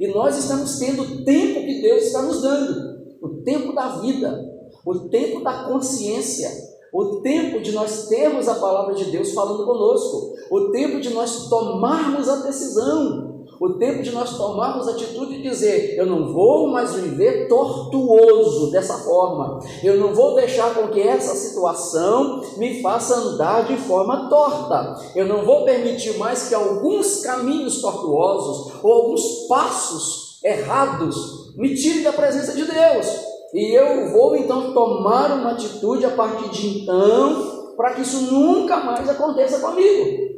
E 0.00 0.08
nós 0.08 0.36
estamos 0.36 0.78
tendo 0.78 1.02
o 1.02 1.24
tempo 1.24 1.60
que 1.60 1.80
Deus 1.82 2.04
está 2.04 2.22
nos 2.22 2.42
dando 2.42 3.00
o 3.20 3.42
tempo 3.42 3.74
da 3.74 4.00
vida, 4.00 4.50
o 4.84 5.08
tempo 5.10 5.44
da 5.44 5.64
consciência, 5.64 6.50
o 6.92 7.20
tempo 7.20 7.60
de 7.60 7.72
nós 7.72 8.08
termos 8.08 8.48
a 8.48 8.54
palavra 8.54 8.94
de 8.94 9.04
Deus 9.04 9.32
falando 9.32 9.64
conosco, 9.64 10.34
o 10.50 10.70
tempo 10.70 11.00
de 11.00 11.10
nós 11.10 11.48
tomarmos 11.48 12.28
a 12.28 12.36
decisão, 12.36 13.30
o 13.60 13.74
tempo 13.74 14.02
de 14.02 14.10
nós 14.10 14.38
tomarmos 14.38 14.88
a 14.88 14.92
atitude 14.92 15.36
de 15.36 15.42
dizer: 15.42 15.96
eu 15.96 16.06
não 16.06 16.32
vou 16.32 16.68
mais 16.68 16.94
viver 16.94 17.46
tortuoso 17.46 18.70
dessa 18.70 18.98
forma, 18.98 19.60
eu 19.84 19.98
não 19.98 20.14
vou 20.14 20.34
deixar 20.34 20.74
com 20.74 20.88
que 20.88 21.00
essa 21.00 21.34
situação 21.34 22.40
me 22.56 22.80
faça 22.80 23.14
andar 23.14 23.66
de 23.66 23.76
forma 23.76 24.28
torta, 24.30 24.96
eu 25.14 25.26
não 25.26 25.44
vou 25.44 25.64
permitir 25.64 26.16
mais 26.16 26.48
que 26.48 26.54
alguns 26.54 27.20
caminhos 27.20 27.82
tortuosos 27.82 28.72
ou 28.82 28.92
alguns 28.92 29.46
passos 29.46 30.40
errados 30.42 31.54
me 31.54 31.74
tirem 31.74 32.02
da 32.02 32.12
presença 32.12 32.54
de 32.54 32.64
Deus. 32.64 33.29
E 33.52 33.74
eu 33.74 34.10
vou 34.10 34.36
então 34.36 34.72
tomar 34.72 35.32
uma 35.32 35.52
atitude 35.52 36.04
a 36.04 36.10
partir 36.10 36.48
de 36.50 36.82
então, 36.82 37.74
para 37.76 37.94
que 37.94 38.02
isso 38.02 38.32
nunca 38.32 38.78
mais 38.78 39.08
aconteça 39.08 39.58
comigo. 39.58 40.30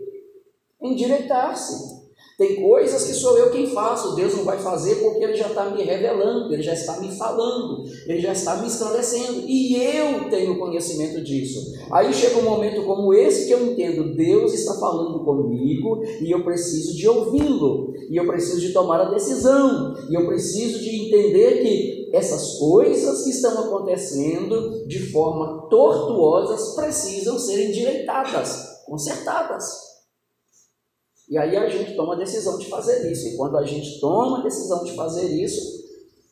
Endireitar-se. 0.81 1.93
Tem 2.39 2.63
coisas 2.63 3.05
que 3.05 3.13
sou 3.13 3.37
eu 3.37 3.51
quem 3.51 3.69
faço, 3.69 4.17
Deus 4.17 4.35
não 4.35 4.45
vai 4.45 4.59
fazer 4.59 4.97
porque 4.97 5.23
Ele 5.23 5.37
já 5.37 5.49
está 5.49 5.67
me 5.67 5.83
revelando, 5.83 6.53
Ele 6.53 6.63
já 6.63 6.73
está 6.73 6.99
me 6.99 7.09
falando, 7.09 7.85
Ele 8.07 8.21
já 8.21 8.33
está 8.33 8.57
me 8.57 8.67
esclarecendo, 8.67 9.43
e 9.47 9.77
eu 9.77 10.29
tenho 10.31 10.59
conhecimento 10.59 11.23
disso. 11.23 11.61
Aí 11.93 12.13
chega 12.13 12.39
um 12.39 12.45
momento 12.45 12.85
como 12.85 13.13
esse 13.13 13.47
que 13.47 13.53
eu 13.53 13.65
entendo, 13.67 14.17
Deus 14.17 14.55
está 14.55 14.75
falando 14.75 15.23
comigo 15.25 16.03
e 16.21 16.31
eu 16.33 16.43
preciso 16.43 16.97
de 16.97 17.07
ouvi-lo, 17.07 17.93
e 18.11 18.17
eu 18.17 18.27
preciso 18.27 18.61
de 18.61 18.73
tomar 18.73 19.03
a 19.03 19.11
decisão, 19.11 19.95
e 20.11 20.15
eu 20.15 20.27
preciso 20.27 20.81
de 20.81 21.07
entender 21.07 21.63
que 21.63 22.02
essas 22.13 22.59
coisas 22.59 23.25
que 23.25 23.31
estão 23.31 23.59
acontecendo 23.65 24.87
de 24.87 25.11
forma 25.11 25.69
tortuosas 25.71 26.75
precisam 26.75 27.39
ser 27.39 27.71
endireitadas, 27.71 28.83
consertadas. 28.85 29.65
E 31.29 31.39
aí 31.39 31.57
a 31.57 31.69
gente 31.71 31.97
toma 31.97 32.15
a 32.15 32.19
decisão 32.19 32.59
de 32.59 32.69
fazer 32.69 33.11
isso. 33.11 33.29
E 33.29 33.37
quando 33.37 33.57
a 33.57 33.65
gente 33.65 33.99
toma 33.99 34.41
a 34.41 34.43
decisão 34.43 34.85
de 34.85 34.95
fazer 34.95 35.27
isso, 35.43 35.83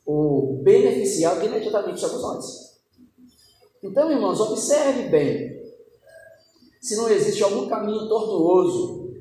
o 0.05 0.61
beneficiado 0.63 1.45
imediatamente 1.47 1.99
somos 1.99 2.21
nós. 2.21 2.71
Então, 3.83 4.11
irmãos, 4.11 4.39
observe 4.39 5.09
bem 5.09 5.59
se 6.83 6.97
não 6.97 7.09
existe 7.09 7.43
algum 7.43 7.67
caminho 7.69 8.07
tortuoso 8.09 9.15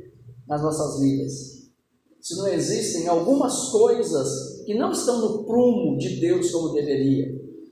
nas 0.45 0.61
nossas 0.61 0.99
vidas. 0.99 1.69
Se 2.19 2.35
não 2.35 2.47
existem 2.47 3.07
algumas 3.07 3.69
coisas 3.69 4.48
que 4.65 4.73
não 4.73 4.91
estão 4.91 5.19
no 5.19 5.43
prumo 5.45 5.97
de 5.97 6.19
Deus 6.19 6.51
como 6.51 6.73
deveria. 6.73 7.27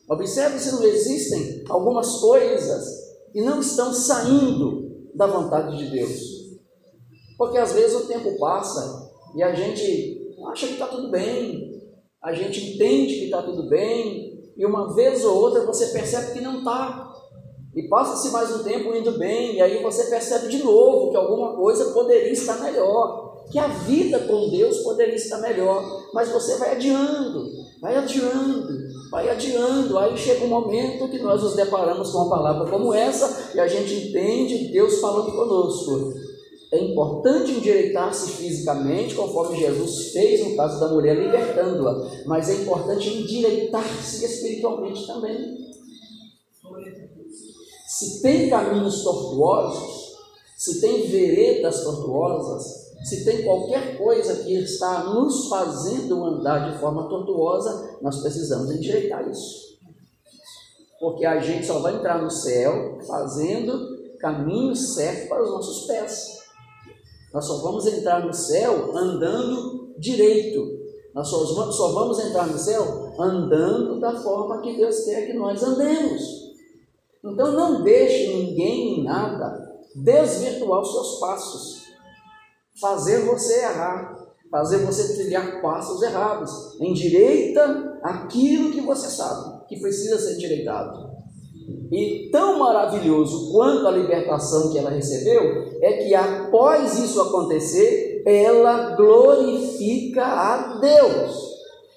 Observe 0.10 0.60
se 0.60 0.72
não 0.72 0.84
existem 0.84 1.64
algumas 1.70 2.20
coisas 2.20 2.86
que 3.32 3.42
não 3.42 3.60
estão 3.60 3.94
saindo 3.94 5.10
da 5.14 5.28
vontade 5.28 5.78
de 5.78 5.92
Deus. 5.92 6.38
Porque 7.38 7.58
às 7.58 7.74
vezes 7.74 7.96
o 7.96 8.08
tempo 8.08 8.38
passa 8.40 9.12
e 9.36 9.44
a 9.44 9.54
gente 9.54 10.34
acha 10.50 10.68
que 10.68 10.74
está 10.74 10.88
tudo 10.88 11.12
bem, 11.12 11.82
a 12.22 12.34
gente 12.34 12.74
entende 12.74 13.16
que 13.16 13.26
está 13.26 13.42
tudo 13.42 13.70
bem, 13.70 14.52
e 14.58 14.66
uma 14.66 14.94
vez 14.96 15.24
ou 15.24 15.38
outra 15.38 15.66
você 15.66 15.88
percebe 15.88 16.34
que 16.34 16.42
não 16.42 16.60
está. 16.60 17.14
E 17.76 17.88
passa-se 17.88 18.32
mais 18.32 18.50
um 18.56 18.64
tempo 18.64 18.96
indo 18.96 19.20
bem, 19.20 19.56
e 19.56 19.62
aí 19.62 19.84
você 19.84 20.06
percebe 20.06 20.48
de 20.48 20.64
novo 20.64 21.12
que 21.12 21.18
alguma 21.18 21.56
coisa 21.56 21.94
poderia 21.94 22.32
estar 22.32 22.60
melhor, 22.60 23.27
que 23.52 23.58
a 23.58 23.68
vida 23.68 24.20
com 24.20 24.50
Deus 24.50 24.80
poderia 24.80 25.16
estar 25.16 25.40
melhor, 25.40 26.10
mas 26.14 26.30
você 26.30 26.58
vai 26.58 26.74
adiando, 26.74 27.50
vai 27.80 27.96
adiando, 27.96 28.78
vai 29.10 29.30
adiando. 29.30 29.98
Aí 29.98 30.18
chega 30.18 30.46
um 30.46 30.50
momento 30.50 31.08
que 31.08 31.20
nós 31.20 31.42
nos 31.42 31.56
deparamos 31.56 32.12
com 32.12 32.20
uma 32.20 32.30
palavra 32.30 32.70
como 32.70 32.94
essa 32.94 33.56
e 33.56 33.60
a 33.60 33.68
gente 33.68 33.94
entende 33.94 34.72
Deus 34.72 35.00
falando 35.00 35.32
conosco. 35.32 36.14
É 36.70 36.84
importante 36.84 37.52
endireitar-se 37.52 38.32
fisicamente, 38.32 39.16
conforme 39.16 39.58
Jesus 39.58 40.12
fez 40.12 40.46
no 40.46 40.58
caso 40.58 40.82
da 40.82 40.90
mulher, 40.90 41.16
libertando-a, 41.16 42.26
mas 42.26 42.50
é 42.50 42.56
importante 42.56 43.08
endireitar-se 43.08 44.26
espiritualmente 44.26 45.08
também. 45.08 45.66
Se 47.88 48.22
tem 48.22 48.50
caminhos 48.50 49.02
tortuosos, 49.02 50.18
se 50.58 50.82
tem 50.82 51.08
veredas 51.08 51.84
tortuosas, 51.86 52.87
se 53.04 53.24
tem 53.24 53.44
qualquer 53.44 53.98
coisa 53.98 54.44
que 54.44 54.54
está 54.56 55.06
nos 55.06 55.48
fazendo 55.48 56.24
andar 56.26 56.72
de 56.72 56.80
forma 56.80 57.08
tortuosa, 57.08 57.98
nós 58.02 58.22
precisamos 58.22 58.72
endireitar 58.72 59.28
isso. 59.30 59.78
Porque 61.00 61.26
a 61.26 61.40
gente 61.40 61.66
só 61.66 61.80
vai 61.80 61.96
entrar 61.96 62.22
no 62.22 62.30
céu 62.30 62.98
fazendo 63.08 63.98
caminho 64.20 64.76
certo 64.76 65.30
para 65.30 65.44
os 65.44 65.52
nossos 65.52 65.86
pés. 65.86 66.38
Nós 67.34 67.46
só 67.46 67.58
vamos 67.58 67.86
entrar 67.86 68.26
no 68.26 68.34
céu 68.34 68.96
andando 68.98 69.94
direito. 69.98 70.78
Nós 71.14 71.28
só, 71.28 71.92
vamos 71.94 72.20
entrar 72.20 72.48
no 72.48 72.58
céu 72.58 73.14
andando 73.20 74.00
da 74.00 74.16
forma 74.22 74.62
que 74.62 74.76
Deus 74.76 75.04
quer 75.04 75.26
que 75.26 75.34
nós 75.34 75.64
andemos. 75.64 76.22
Então 77.24 77.52
não 77.52 77.84
deixe 77.84 78.28
ninguém 78.28 79.00
em 79.00 79.04
nada 79.04 79.68
desvirtuar 79.96 80.82
os 80.82 80.92
seus 80.92 81.20
passos, 81.20 81.87
fazer 82.80 83.26
você 83.26 83.62
errar, 83.62 84.16
fazer 84.50 84.78
você 84.80 85.16
trilhar 85.16 85.62
passos 85.62 86.02
errados. 86.02 86.52
Endireita 86.80 88.00
aquilo 88.04 88.72
que 88.72 88.82
você 88.82 89.10
sabe 89.10 89.66
que 89.68 89.80
precisa 89.80 90.18
ser 90.18 90.36
endireitado. 90.36 91.08
E 91.92 92.30
tão 92.32 92.60
maravilhoso 92.60 93.52
quanto 93.52 93.88
a 93.88 93.92
libertação 93.92 94.72
que 94.72 94.78
ela 94.78 94.90
recebeu 94.90 95.80
é 95.82 95.94
que 95.94 96.14
após 96.14 96.98
isso 97.00 97.22
acontecer, 97.22 98.24
ela 98.26 98.96
glorifica 98.96 100.24
a 100.24 100.80
Deus. 100.80 101.36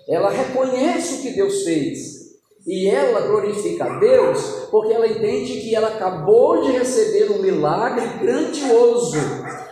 Ela 0.09 0.31
reconhece 0.31 1.15
o 1.15 1.23
que 1.23 1.31
Deus 1.31 1.63
fez. 1.63 2.21
E 2.67 2.89
ela 2.89 3.27
glorifica 3.27 3.85
a 3.85 3.99
Deus 3.99 4.39
porque 4.71 4.93
ela 4.93 5.09
entende 5.09 5.61
que 5.61 5.75
ela 5.75 5.89
acabou 5.89 6.63
de 6.63 6.73
receber 6.73 7.31
um 7.33 7.43
milagre 7.43 8.19
grandioso. 8.21 9.17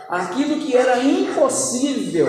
Aquilo 0.09 0.59
que 0.59 0.75
era 0.75 1.03
impossível 1.03 2.25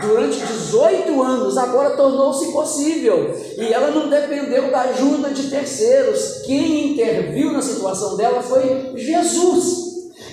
durante 0.00 0.38
18 0.38 1.20
anos, 1.20 1.58
agora 1.58 1.96
tornou-se 1.96 2.52
possível. 2.52 3.34
E 3.58 3.72
ela 3.72 3.90
não 3.90 4.08
dependeu 4.08 4.70
da 4.70 4.82
ajuda 4.82 5.30
de 5.30 5.50
terceiros. 5.50 6.42
Quem 6.46 6.92
interviu 6.92 7.52
na 7.52 7.60
situação 7.60 8.16
dela 8.16 8.40
foi 8.40 8.92
Jesus. 8.94 9.83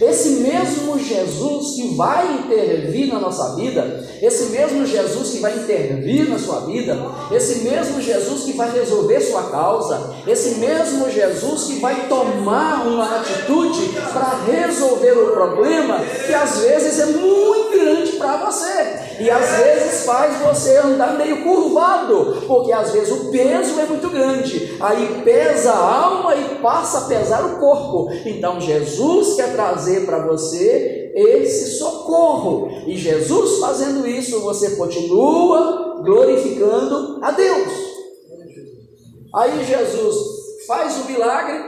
Esse 0.02 0.30
mesmo 0.42 0.98
Jesus 0.98 1.76
que 1.76 1.96
vai 1.96 2.40
intervir 2.40 3.14
na 3.14 3.20
nossa 3.20 3.56
vida, 3.56 4.04
esse 4.20 4.46
mesmo 4.50 4.84
Jesus 4.84 5.30
que 5.30 5.40
vai 5.40 5.56
intervir 5.56 6.28
na 6.28 6.40
sua 6.40 6.62
vida, 6.62 6.98
esse 7.32 7.60
mesmo 7.60 8.02
Jesus 8.02 8.44
que 8.44 8.54
vai 8.54 8.72
resolver 8.72 9.22
sua 9.22 9.44
causa, 9.44 10.16
esse 10.26 10.56
mesmo 10.56 11.08
Jesus 11.08 11.66
que 11.66 11.80
vai 11.80 12.08
tomar 12.08 12.88
uma 12.88 13.18
atitude 13.18 13.90
para 14.12 14.44
resolver 14.44 15.12
o 15.12 15.32
problema 15.34 16.00
que 16.26 16.34
às 16.34 16.58
vezes 16.58 17.00
é 17.00 17.06
muito 17.06 17.72
grande 17.72 18.12
para 18.14 18.38
você 18.46 19.01
e 19.22 19.30
às 19.30 19.50
vezes 19.58 20.04
faz 20.04 20.42
você 20.42 20.78
andar 20.78 21.16
meio 21.16 21.44
curvado, 21.44 22.44
porque 22.48 22.72
às 22.72 22.92
vezes 22.92 23.12
o 23.12 23.30
peso 23.30 23.80
é 23.80 23.86
muito 23.86 24.10
grande, 24.10 24.76
aí 24.80 25.22
pesa 25.24 25.72
a 25.72 26.06
alma 26.06 26.36
e 26.36 26.56
passa 26.56 27.00
a 27.00 27.08
pesar 27.08 27.46
o 27.46 27.60
corpo. 27.60 28.12
Então 28.26 28.60
Jesus 28.60 29.36
quer 29.36 29.54
trazer 29.54 30.08
para 30.08 30.26
você 30.26 31.12
esse 31.16 31.78
socorro, 31.78 32.70
e 32.88 32.98
Jesus 32.98 33.60
fazendo 33.60 34.08
isso, 34.08 34.40
você 34.42 34.76
continua 34.76 36.02
glorificando 36.04 37.20
a 37.22 37.30
Deus. 37.30 37.72
Aí 39.36 39.64
Jesus 39.64 40.16
faz 40.66 40.98
o 40.98 41.06
milagre, 41.06 41.62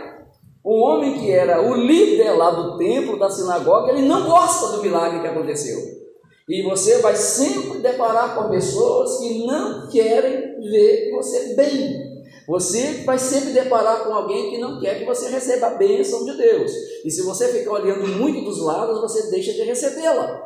o 0.64 0.80
homem 0.80 1.20
que 1.20 1.30
era 1.30 1.62
o 1.62 1.76
líder 1.76 2.32
lá 2.32 2.50
do 2.50 2.78
templo, 2.80 3.20
da 3.20 3.30
sinagoga, 3.30 3.92
ele 3.92 4.08
não 4.08 4.26
gosta 4.26 4.76
do 4.76 4.82
milagre 4.82 5.20
que 5.20 5.28
aconteceu. 5.28 6.03
E 6.48 6.62
você 6.64 6.98
vai 7.00 7.16
sempre 7.16 7.80
deparar 7.80 8.36
com 8.36 8.50
pessoas 8.50 9.20
que 9.20 9.46
não 9.46 9.88
querem 9.88 10.60
ver 10.70 11.12
você 11.12 11.54
bem. 11.56 12.24
Você 12.48 13.04
vai 13.06 13.18
sempre 13.18 13.52
deparar 13.54 14.04
com 14.04 14.14
alguém 14.14 14.52
que 14.52 14.58
não 14.58 14.80
quer 14.80 15.00
que 15.00 15.06
você 15.06 15.30
receba 15.30 15.68
a 15.68 15.76
bênção 15.76 16.26
de 16.26 16.36
Deus. 16.36 16.72
E 17.06 17.10
se 17.10 17.22
você 17.22 17.48
ficar 17.48 17.72
olhando 17.72 18.08
muito 18.08 18.44
dos 18.44 18.62
lados, 18.62 19.00
você 19.00 19.30
deixa 19.30 19.54
de 19.54 19.64
recebê-la. 19.64 20.44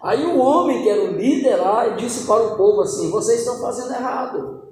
Aí 0.00 0.24
o 0.24 0.38
homem 0.38 0.82
que 0.82 0.88
era 0.88 1.02
o 1.02 1.16
líder 1.16 1.56
lá 1.56 1.88
disse 1.88 2.26
para 2.26 2.42
o 2.42 2.56
povo 2.56 2.82
assim: 2.82 3.10
vocês 3.10 3.40
estão 3.40 3.58
fazendo 3.60 3.92
errado. 3.92 4.63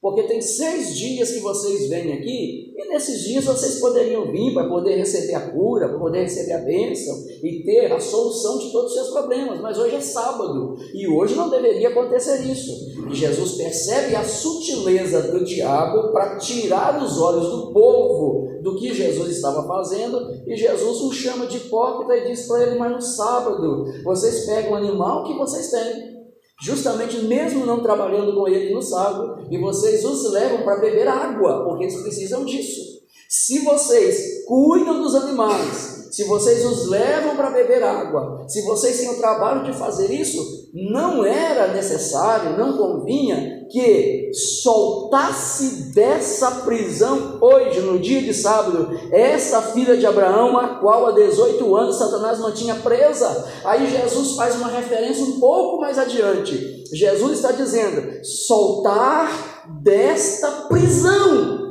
Porque 0.00 0.24
tem 0.24 0.40
seis 0.42 0.94
dias 0.94 1.32
que 1.32 1.40
vocês 1.40 1.88
vêm 1.88 2.12
aqui, 2.12 2.74
e 2.76 2.88
nesses 2.88 3.22
dias 3.22 3.44
vocês 3.44 3.80
poderiam 3.80 4.30
vir 4.30 4.52
para 4.52 4.68
poder 4.68 4.96
receber 4.96 5.34
a 5.34 5.50
cura, 5.50 5.88
para 5.88 5.98
poder 5.98 6.22
receber 6.22 6.52
a 6.52 6.58
bênção 6.58 7.24
e 7.42 7.62
ter 7.64 7.90
a 7.90 7.98
solução 7.98 8.58
de 8.58 8.70
todos 8.70 8.90
os 8.90 8.94
seus 8.94 9.08
problemas. 9.10 9.60
Mas 9.60 9.78
hoje 9.78 9.96
é 9.96 10.00
sábado, 10.00 10.76
e 10.94 11.08
hoje 11.08 11.34
não 11.34 11.48
deveria 11.48 11.88
acontecer 11.88 12.42
isso. 12.42 12.72
E 13.10 13.14
Jesus 13.14 13.52
percebe 13.52 14.14
a 14.14 14.22
sutileza 14.22 15.22
do 15.22 15.44
diabo 15.44 16.12
para 16.12 16.36
tirar 16.38 17.02
os 17.02 17.18
olhos 17.18 17.48
do 17.48 17.72
povo 17.72 18.60
do 18.62 18.76
que 18.76 18.92
Jesus 18.92 19.30
estava 19.30 19.66
fazendo, 19.66 20.42
e 20.46 20.56
Jesus 20.56 21.00
o 21.00 21.12
chama 21.12 21.46
de 21.46 21.56
hipócrita 21.56 22.16
e 22.16 22.28
diz 22.28 22.46
para 22.46 22.64
ele: 22.64 22.78
Mas 22.78 22.92
no 22.92 23.00
sábado 23.00 23.86
vocês 24.04 24.44
pegam 24.44 24.72
o 24.72 24.76
animal 24.76 25.24
que 25.24 25.34
vocês 25.34 25.70
têm 25.70 26.15
justamente 26.60 27.18
mesmo 27.24 27.66
não 27.66 27.82
trabalhando 27.82 28.34
com 28.34 28.48
ele 28.48 28.72
no 28.72 28.82
sábado, 28.82 29.46
e 29.50 29.58
vocês 29.58 30.04
os 30.04 30.30
levam 30.32 30.62
para 30.62 30.80
beber 30.80 31.06
água, 31.08 31.64
porque 31.64 31.84
eles 31.84 32.00
precisam 32.02 32.44
disso. 32.44 32.96
Se 33.28 33.60
vocês 33.60 34.44
cuidam 34.46 35.02
dos 35.02 35.14
animais, 35.14 36.08
se 36.10 36.24
vocês 36.24 36.64
os 36.64 36.88
levam 36.88 37.36
para 37.36 37.50
beber 37.50 37.82
água, 37.82 38.44
se 38.48 38.62
vocês 38.62 38.98
têm 38.98 39.10
o 39.10 39.18
trabalho 39.18 39.64
de 39.64 39.78
fazer 39.78 40.10
isso, 40.10 40.70
não 40.72 41.24
era 41.24 41.72
necessário, 41.72 42.56
não 42.56 42.76
convinha 42.76 43.55
que 43.70 44.30
soltasse 44.32 45.92
dessa 45.92 46.50
prisão 46.64 47.38
hoje, 47.40 47.80
no 47.80 47.98
dia 47.98 48.22
de 48.22 48.32
sábado, 48.32 48.90
essa 49.10 49.62
filha 49.62 49.96
de 49.96 50.06
Abraão, 50.06 50.56
a 50.56 50.80
qual 50.80 51.06
há 51.06 51.12
18 51.12 51.76
anos 51.76 51.96
Satanás 51.96 52.38
mantinha 52.38 52.76
presa. 52.76 53.48
Aí 53.64 53.90
Jesus 53.90 54.36
faz 54.36 54.56
uma 54.56 54.68
referência 54.68 55.24
um 55.24 55.40
pouco 55.40 55.80
mais 55.80 55.98
adiante. 55.98 56.84
Jesus 56.92 57.32
está 57.32 57.52
dizendo: 57.52 58.24
soltar 58.24 59.66
desta 59.82 60.50
prisão. 60.68 61.66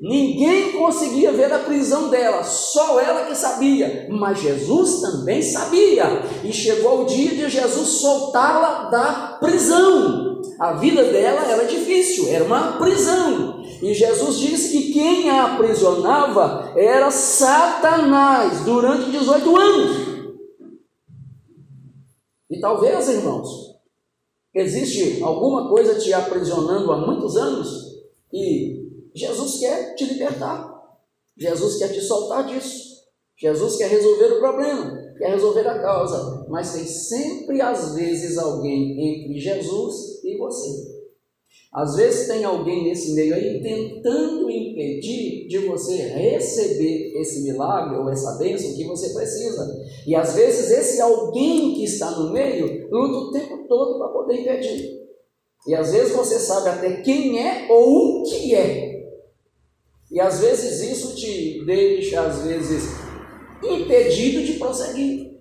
Ninguém 0.00 0.72
conseguia 0.72 1.30
ver 1.30 1.52
a 1.52 1.58
prisão 1.58 2.08
dela, 2.08 2.42
só 2.42 2.98
ela 2.98 3.26
que 3.26 3.34
sabia, 3.34 4.08
mas 4.08 4.40
Jesus 4.40 5.02
também 5.02 5.42
sabia. 5.42 6.22
E 6.42 6.50
chegou 6.50 7.02
o 7.02 7.04
dia 7.04 7.32
de 7.32 7.50
Jesus 7.50 8.00
soltá-la 8.00 8.88
da 8.88 9.36
prisão. 9.38 10.29
A 10.60 10.74
vida 10.74 11.02
dela 11.04 11.50
era 11.50 11.64
difícil, 11.64 12.28
era 12.28 12.44
uma 12.44 12.76
prisão. 12.76 13.62
E 13.82 13.94
Jesus 13.94 14.38
disse 14.38 14.70
que 14.70 14.92
quem 14.92 15.30
a 15.30 15.54
aprisionava 15.54 16.74
era 16.76 17.10
Satanás 17.10 18.62
durante 18.62 19.10
18 19.10 19.56
anos. 19.56 19.96
E 22.50 22.60
talvez, 22.60 23.08
irmãos, 23.08 23.74
existe 24.52 25.22
alguma 25.22 25.66
coisa 25.70 25.98
te 25.98 26.12
aprisionando 26.12 26.92
há 26.92 27.06
muitos 27.06 27.38
anos 27.38 27.94
e 28.30 28.86
Jesus 29.14 29.60
quer 29.60 29.94
te 29.94 30.04
libertar. 30.04 30.78
Jesus 31.38 31.78
quer 31.78 31.88
te 31.88 32.02
soltar 32.02 32.44
disso. 32.44 33.00
Jesus 33.34 33.76
quer 33.76 33.88
resolver 33.88 34.34
o 34.34 34.40
problema, 34.40 34.99
quer 35.20 35.32
resolver 35.34 35.68
a 35.68 35.78
causa, 35.78 36.46
mas 36.48 36.72
tem 36.72 36.84
sempre, 36.86 37.60
às 37.60 37.94
vezes, 37.94 38.38
alguém 38.38 38.98
entre 38.98 39.38
Jesus 39.38 40.24
e 40.24 40.38
você. 40.38 40.98
Às 41.72 41.94
vezes 41.94 42.26
tem 42.26 42.42
alguém 42.42 42.84
nesse 42.84 43.12
meio 43.12 43.34
aí 43.34 43.62
tentando 43.62 44.50
impedir 44.50 45.46
de 45.46 45.58
você 45.58 45.96
receber 45.96 47.12
esse 47.20 47.42
milagre 47.42 47.96
ou 47.96 48.08
essa 48.08 48.38
bênção 48.38 48.74
que 48.74 48.84
você 48.84 49.10
precisa. 49.10 49.68
E 50.06 50.16
às 50.16 50.34
vezes 50.34 50.70
esse 50.70 51.00
alguém 51.00 51.74
que 51.74 51.84
está 51.84 52.10
no 52.10 52.32
meio 52.32 52.88
luta 52.90 53.18
o 53.18 53.30
tempo 53.30 53.68
todo 53.68 53.98
para 53.98 54.08
poder 54.08 54.40
impedir. 54.40 55.00
E 55.68 55.74
às 55.74 55.92
vezes 55.92 56.12
você 56.12 56.40
sabe 56.40 56.70
até 56.70 57.02
quem 57.02 57.40
é 57.40 57.68
ou 57.70 58.20
o 58.20 58.22
que 58.24 58.54
é, 58.54 58.90
e 60.10 60.18
às 60.18 60.40
vezes 60.40 60.80
isso 60.80 61.14
te 61.14 61.64
deixa, 61.64 62.20
às 62.20 62.42
vezes, 62.42 62.82
impedido 63.62 64.42
de 64.44 64.54
prosseguir. 64.54 65.40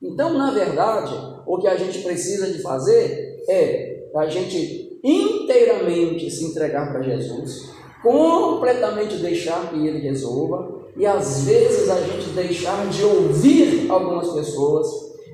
Então, 0.00 0.34
na 0.34 0.50
verdade, 0.50 1.14
o 1.46 1.58
que 1.58 1.66
a 1.66 1.76
gente 1.76 2.00
precisa 2.00 2.52
de 2.52 2.60
fazer 2.60 3.44
é 3.48 4.08
a 4.14 4.26
gente 4.26 4.98
inteiramente 5.02 6.30
se 6.30 6.44
entregar 6.44 6.92
para 6.92 7.02
Jesus, 7.02 7.70
completamente 8.02 9.16
deixar 9.16 9.70
que 9.70 9.86
Ele 9.86 9.98
resolva, 9.98 10.84
e 10.96 11.04
às 11.06 11.44
vezes 11.44 11.90
a 11.90 12.00
gente 12.00 12.30
deixar 12.30 12.88
de 12.88 13.04
ouvir 13.04 13.90
algumas 13.90 14.32
pessoas, 14.32 14.86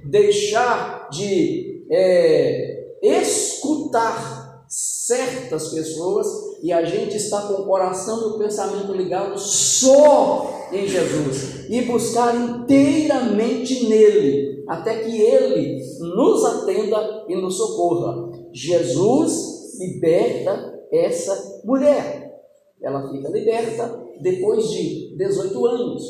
deixar 0.04 1.08
de 1.10 1.84
é, 1.90 2.94
escutar 3.02 4.64
certas 4.66 5.68
pessoas 5.68 6.26
e 6.62 6.72
a 6.72 6.84
gente 6.84 7.16
está 7.16 7.42
com 7.42 7.54
o 7.54 7.66
coração 7.66 8.20
e 8.22 8.24
o 8.32 8.38
pensamento 8.38 8.92
ligado 8.92 9.38
só 9.38 10.59
em 10.72 10.86
Jesus 10.86 11.68
e 11.68 11.82
buscar 11.82 12.34
inteiramente 12.34 13.88
nele, 13.88 14.64
até 14.68 15.00
que 15.00 15.20
ele 15.20 15.82
nos 16.00 16.44
atenda 16.44 17.24
e 17.28 17.36
nos 17.36 17.56
socorra. 17.56 18.30
Jesus 18.52 19.78
liberta 19.78 20.80
essa 20.92 21.62
mulher. 21.64 22.30
ela 22.82 23.10
fica 23.10 23.28
liberta 23.28 24.02
depois 24.20 24.68
de 24.70 25.16
18 25.16 25.66
anos. 25.66 26.02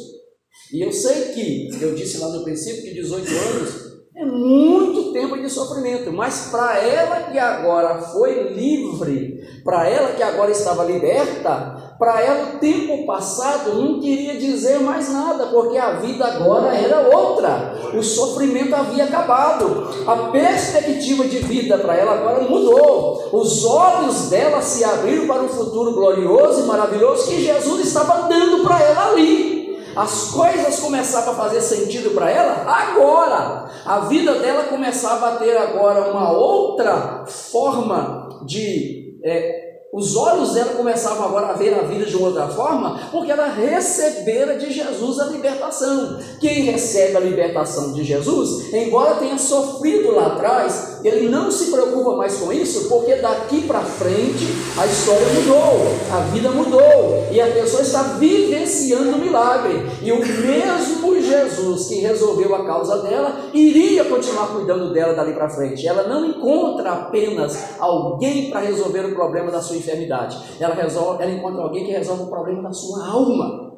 E 0.73 0.81
eu 0.81 0.93
sei 0.93 1.33
que, 1.33 1.69
eu 1.83 1.95
disse 1.95 2.19
lá 2.19 2.29
no 2.29 2.45
princípio 2.45 2.83
que 2.83 2.95
18 2.95 3.29
anos 3.29 3.91
é 4.17 4.25
muito 4.25 5.13
tempo 5.13 5.39
de 5.39 5.49
sofrimento, 5.49 6.13
mas 6.13 6.51
para 6.51 6.79
ela 6.79 7.31
que 7.31 7.39
agora 7.39 8.01
foi 8.01 8.53
livre, 8.53 9.41
para 9.65 9.89
ela 9.89 10.13
que 10.13 10.23
agora 10.23 10.51
estava 10.51 10.85
liberta, 10.85 11.90
para 12.01 12.19
ela, 12.23 12.55
o 12.55 12.59
tempo 12.59 13.05
passado 13.05 13.75
não 13.75 14.01
queria 14.01 14.39
dizer 14.39 14.81
mais 14.81 15.13
nada, 15.13 15.49
porque 15.49 15.77
a 15.77 15.97
vida 15.97 16.25
agora 16.25 16.75
era 16.75 17.15
outra. 17.15 17.75
O 17.93 18.03
sofrimento 18.03 18.75
havia 18.75 19.05
acabado. 19.05 19.87
A 20.07 20.31
perspectiva 20.31 21.25
de 21.27 21.41
vida 21.41 21.77
para 21.77 21.95
ela 21.95 22.15
agora 22.15 22.45
mudou. 22.45 23.29
Os 23.33 23.67
olhos 23.67 24.31
dela 24.31 24.63
se 24.63 24.83
abriram 24.83 25.27
para 25.27 25.43
um 25.43 25.49
futuro 25.51 25.93
glorioso 25.93 26.63
e 26.63 26.67
maravilhoso 26.67 27.29
que 27.29 27.45
Jesus 27.45 27.89
estava 27.89 28.27
dando 28.27 28.65
para 28.65 28.83
ela 28.83 29.11
ali. 29.11 29.79
As 29.95 30.31
coisas 30.31 30.81
começavam 30.81 31.35
a 31.35 31.37
fazer 31.37 31.61
sentido 31.61 32.13
para 32.15 32.31
ela 32.31 32.65
agora. 32.67 33.71
A 33.85 34.01
vida 34.09 34.37
dela 34.37 34.65
começava 34.65 35.29
a 35.29 35.37
ter 35.37 35.55
agora 35.55 36.11
uma 36.11 36.33
outra 36.33 37.27
forma 37.27 38.41
de 38.47 39.21
é, 39.23 39.60
os 39.93 40.15
olhos 40.15 40.53
dela 40.53 40.75
começavam 40.75 41.25
agora 41.25 41.49
a 41.49 41.53
ver 41.55 41.75
a 41.75 41.83
vida 41.83 42.07
de 42.07 42.17
outra 42.17 42.47
forma, 42.47 43.09
porque 43.11 43.33
ela 43.33 43.47
recebera 43.47 44.57
de 44.57 44.73
Jesus 44.73 45.19
a 45.19 45.25
libertação. 45.25 46.17
Quem 46.39 46.63
recebe 46.63 47.17
a 47.17 47.21
libertação 47.21 47.93
de 47.93 48.05
Jesus, 48.05 48.73
embora 48.73 49.17
tenha 49.17 49.37
sofrido 49.37 50.13
lá 50.13 50.29
atrás, 50.29 51.01
ele 51.03 51.29
não 51.29 51.51
se 51.51 51.73
preocupa 51.73 52.15
mais 52.15 52.37
com 52.37 52.53
isso, 52.53 52.89
porque 52.89 53.17
daqui 53.17 53.63
para 53.63 53.81
frente 53.81 54.47
a 54.79 54.87
história 54.87 55.27
mudou, 55.35 55.81
a 56.13 56.21
vida 56.33 56.51
mudou, 56.53 57.27
e 57.33 57.41
a 57.41 57.49
pessoa 57.49 57.83
está 57.83 58.03
vivenciando 58.03 59.17
o 59.17 59.19
milagre. 59.19 59.87
E 60.03 60.13
o 60.13 60.21
mesmo 60.21 61.11
Jesus 61.31 61.87
que 61.87 61.97
resolveu 61.97 62.55
a 62.55 62.65
causa 62.65 62.99
dela, 62.99 63.37
iria 63.55 64.05
continuar 64.05 64.49
cuidando 64.49 64.93
dela 64.93 65.15
dali 65.15 65.33
para 65.33 65.49
frente. 65.49 65.87
Ela 65.87 66.09
não 66.09 66.27
encontra 66.27 66.93
apenas 66.93 67.57
alguém 67.79 68.51
para 68.51 68.61
resolver 68.61 69.07
o 69.07 69.15
problema 69.15 69.51
da 69.51 69.63
sua 69.63 69.77
enfermidade. 69.81 70.39
Ela, 70.61 70.75
resolve, 70.75 71.23
ela 71.23 71.33
encontra 71.33 71.63
alguém 71.63 71.85
que 71.85 71.93
resolve 71.93 72.23
o 72.23 72.29
problema 72.29 72.63
da 72.63 72.73
sua 72.73 73.07
alma. 73.07 73.71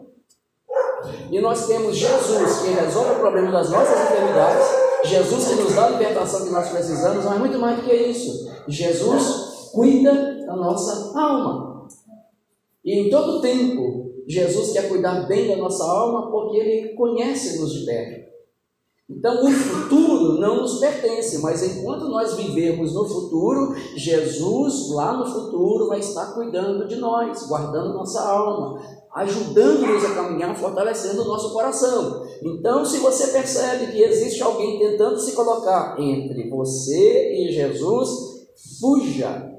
E 1.31 1.41
nós 1.41 1.67
temos 1.67 1.97
Jesus 1.97 2.59
que 2.61 2.71
resolve 2.71 3.13
o 3.13 3.21
problema 3.21 3.51
das 3.51 3.71
nossas 3.71 4.11
enfermidades, 4.11 4.67
Jesus 5.05 5.49
que 5.49 5.55
nos 5.55 5.75
dá 5.75 5.87
a 5.87 5.91
libertação 5.91 6.45
que 6.45 6.51
nós 6.51 6.69
precisamos, 6.69 7.25
mas 7.25 7.39
muito 7.39 7.59
mais 7.59 7.77
do 7.77 7.83
que 7.83 7.95
isso. 7.95 8.51
Jesus 8.69 9.71
cuida 9.73 10.13
da 10.47 10.55
nossa 10.55 11.19
alma. 11.19 11.89
E 12.85 13.01
em 13.01 13.11
todo 13.11 13.41
tempo, 13.41 14.13
Jesus 14.29 14.73
quer 14.73 14.89
cuidar 14.89 15.27
bem 15.27 15.49
da 15.49 15.57
nossa 15.57 15.85
alma 15.85 16.31
porque 16.31 16.59
Ele 16.59 16.95
conhece-nos 16.95 17.73
de 17.73 17.87
perto. 17.87 18.22
Então, 19.11 19.45
o 19.45 19.51
futuro 19.51 20.39
não 20.41 20.63
nos 20.63 20.79
pertence, 20.79 21.39
mas 21.39 21.63
enquanto 21.63 22.09
nós 22.09 22.35
vivemos 22.35 22.95
no 22.95 23.05
futuro, 23.07 23.75
Jesus 23.97 24.91
lá 24.91 25.17
no 25.17 25.27
futuro 25.27 25.89
vai 25.89 25.99
estar 25.99 26.33
cuidando 26.35 26.87
de 26.87 26.97
nós, 26.97 27.47
guardando 27.47 27.93
nossa 27.93 28.21
alma, 28.23 28.81
ajudando-nos 29.15 30.05
a 30.05 30.15
caminhar, 30.15 30.57
fortalecendo 30.57 31.23
o 31.23 31.29
nosso 31.29 31.53
coração. 31.53 32.27
Então, 32.43 32.85
se 32.85 32.99
você 32.99 33.29
percebe 33.29 33.93
que 33.93 34.03
existe 34.03 34.43
alguém 34.43 34.79
tentando 34.79 35.19
se 35.19 35.33
colocar 35.33 35.97
entre 36.01 36.49
você 36.49 37.35
e 37.35 37.53
Jesus, 37.53 38.09
fuja 38.81 39.52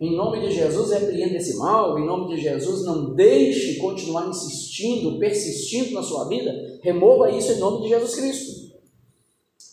em 0.00 0.16
nome 0.16 0.40
de 0.40 0.50
Jesus, 0.50 0.90
repreenda 0.92 1.36
esse 1.36 1.58
mal. 1.58 1.98
Em 1.98 2.06
nome 2.06 2.34
de 2.34 2.40
Jesus, 2.40 2.86
não 2.86 3.14
deixe 3.14 3.76
continuar 3.76 4.28
insistindo, 4.28 5.18
persistindo 5.18 5.92
na 5.92 6.02
sua 6.02 6.26
vida. 6.26 6.80
Remova 6.82 7.30
isso 7.30 7.52
em 7.52 7.58
nome 7.58 7.82
de 7.82 7.90
Jesus 7.90 8.14
Cristo. 8.14 8.70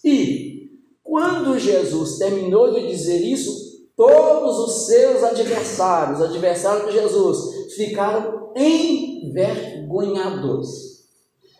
E 0.03 0.69
quando 1.01 1.57
Jesus 1.57 2.17
terminou 2.17 2.73
de 2.73 2.89
dizer 2.89 3.21
isso, 3.21 3.87
todos 3.95 4.59
os 4.59 4.87
seus 4.87 5.23
adversários, 5.23 6.21
adversários 6.21 6.87
de 6.87 6.93
Jesus, 6.99 7.73
ficaram 7.75 8.51
envergonhados. 8.53 10.97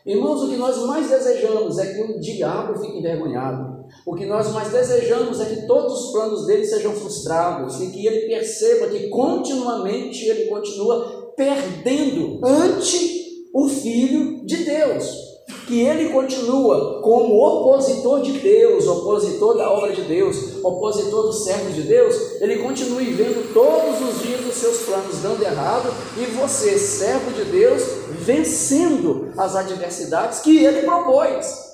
Irmãos, 0.06 0.44
o 0.44 0.50
que 0.50 0.58
nós 0.58 0.78
mais 0.86 1.10
desejamos 1.10 1.78
é 1.78 1.94
que 1.94 2.02
o 2.02 2.20
diabo 2.20 2.78
fique 2.80 2.98
envergonhado. 2.98 3.77
O 4.06 4.16
que 4.16 4.26
nós 4.26 4.52
mais 4.54 4.72
desejamos 4.72 5.40
é 5.40 5.46
que 5.46 5.68
todos 5.68 6.06
os 6.06 6.12
planos 6.12 6.46
dele 6.46 6.66
sejam 6.66 6.94
frustrados 6.94 7.82
e 7.82 7.88
que 7.88 8.06
ele 8.06 8.28
perceba 8.28 8.88
que 8.88 9.10
continuamente 9.10 10.26
ele 10.26 10.46
continua 10.46 11.34
perdendo 11.36 12.40
ante 12.44 13.18
o 13.54 13.68
Filho 13.68 14.46
de 14.46 14.58
Deus. 14.58 15.28
Que 15.66 15.82
ele 15.82 16.10
continua 16.10 17.02
como 17.02 17.36
opositor 17.36 18.22
de 18.22 18.34
Deus, 18.34 18.88
opositor 18.88 19.58
da 19.58 19.70
obra 19.70 19.94
de 19.94 20.02
Deus, 20.02 20.64
opositor 20.64 21.24
dos 21.24 21.44
servos 21.44 21.76
de 21.76 21.82
Deus, 21.82 22.42
ele 22.42 22.58
continue 22.60 23.12
vendo 23.14 23.54
todos 23.54 24.02
os 24.02 24.22
dias 24.22 24.46
os 24.46 24.56
seus 24.56 24.78
planos 24.84 25.18
dando 25.22 25.44
errado 25.44 25.90
e 26.18 26.26
você, 26.38 26.78
servo 26.78 27.32
de 27.32 27.44
Deus, 27.46 27.84
vencendo 28.20 29.34
as 29.38 29.56
adversidades 29.56 30.40
que 30.40 30.64
ele 30.64 30.84
propôs. 30.84 31.67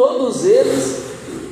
Todos 0.00 0.46
eles 0.46 0.96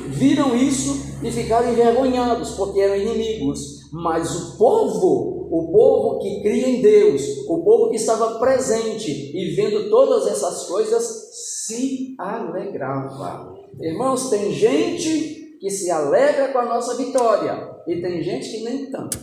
viram 0.07 0.55
isso 0.55 1.19
e 1.23 1.31
ficaram 1.31 1.71
envergonhados, 1.71 2.49
porque 2.55 2.79
eram 2.79 2.95
inimigos. 2.95 3.91
Mas 3.93 4.35
o 4.35 4.57
povo, 4.57 5.47
o 5.51 5.71
povo 5.71 6.17
que 6.17 6.41
cria 6.41 6.67
em 6.67 6.81
Deus, 6.81 7.21
o 7.47 7.63
povo 7.63 7.91
que 7.91 7.97
estava 7.97 8.39
presente 8.39 9.11
e 9.11 9.53
vendo 9.55 9.87
todas 9.91 10.25
essas 10.25 10.63
coisas, 10.63 11.29
se 11.31 12.15
alegrava. 12.17 13.53
Irmãos, 13.79 14.31
tem 14.31 14.51
gente 14.51 15.55
que 15.61 15.69
se 15.69 15.91
alegra 15.91 16.47
com 16.47 16.57
a 16.57 16.65
nossa 16.65 16.95
vitória 16.95 17.69
e 17.87 18.01
tem 18.01 18.23
gente 18.23 18.49
que 18.49 18.63
nem 18.63 18.89
tanto. 18.89 19.19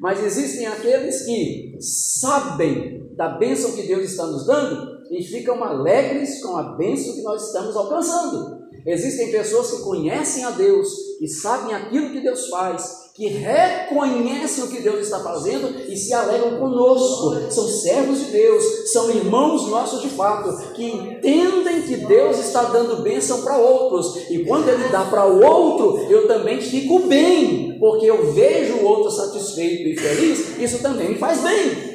Mas 0.00 0.20
existem 0.24 0.66
aqueles 0.66 1.24
que 1.24 1.76
sabem 1.80 3.06
da 3.14 3.28
bênção 3.28 3.76
que 3.76 3.82
Deus 3.82 4.02
está 4.02 4.26
nos 4.26 4.44
dando 4.44 4.87
e 5.10 5.22
ficam 5.22 5.62
alegres 5.62 6.42
com 6.42 6.56
a 6.56 6.62
bênção 6.76 7.14
que 7.14 7.22
nós 7.22 7.46
estamos 7.46 7.76
alcançando. 7.76 8.58
Existem 8.86 9.30
pessoas 9.30 9.70
que 9.70 9.82
conhecem 9.82 10.44
a 10.44 10.50
Deus, 10.50 10.88
que 11.18 11.28
sabem 11.28 11.74
aquilo 11.74 12.10
que 12.10 12.20
Deus 12.20 12.48
faz, 12.48 13.08
que 13.14 13.26
reconhecem 13.26 14.62
o 14.62 14.68
que 14.68 14.80
Deus 14.80 15.00
está 15.00 15.18
fazendo 15.18 15.76
e 15.90 15.96
se 15.96 16.14
alegram 16.14 16.56
conosco. 16.58 17.50
São 17.50 17.66
servos 17.66 18.20
de 18.20 18.26
Deus, 18.26 18.92
são 18.92 19.10
irmãos 19.10 19.68
nossos 19.68 20.02
de 20.02 20.08
fato, 20.08 20.72
que 20.72 20.84
entendem 20.84 21.82
que 21.82 21.96
Deus 21.96 22.38
está 22.38 22.62
dando 22.62 23.02
bênção 23.02 23.42
para 23.42 23.58
outros. 23.58 24.30
E 24.30 24.44
quando 24.44 24.68
Ele 24.68 24.88
dá 24.88 25.04
para 25.04 25.26
o 25.26 25.44
outro, 25.44 25.98
eu 26.08 26.28
também 26.28 26.60
fico 26.60 27.00
bem, 27.00 27.76
porque 27.80 28.06
eu 28.06 28.32
vejo 28.32 28.74
o 28.74 28.84
outro 28.84 29.10
satisfeito 29.10 29.88
e 29.88 29.96
feliz, 29.96 30.56
isso 30.60 30.80
também 30.80 31.08
me 31.08 31.18
faz 31.18 31.42
bem. 31.42 31.87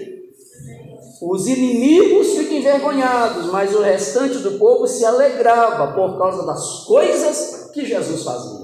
Os 1.26 1.48
inimigos 1.48 2.34
ficam 2.34 2.58
envergonhados, 2.58 3.46
mas 3.48 3.74
o 3.74 3.82
restante 3.82 4.40
do 4.40 4.60
povo 4.60 4.86
se 4.86 5.06
alegrava 5.06 5.94
por 5.94 6.18
causa 6.18 6.46
das 6.46 6.84
coisas 6.86 7.72
que 7.74 7.86
Jesus 7.86 8.24
fazia. 8.24 8.64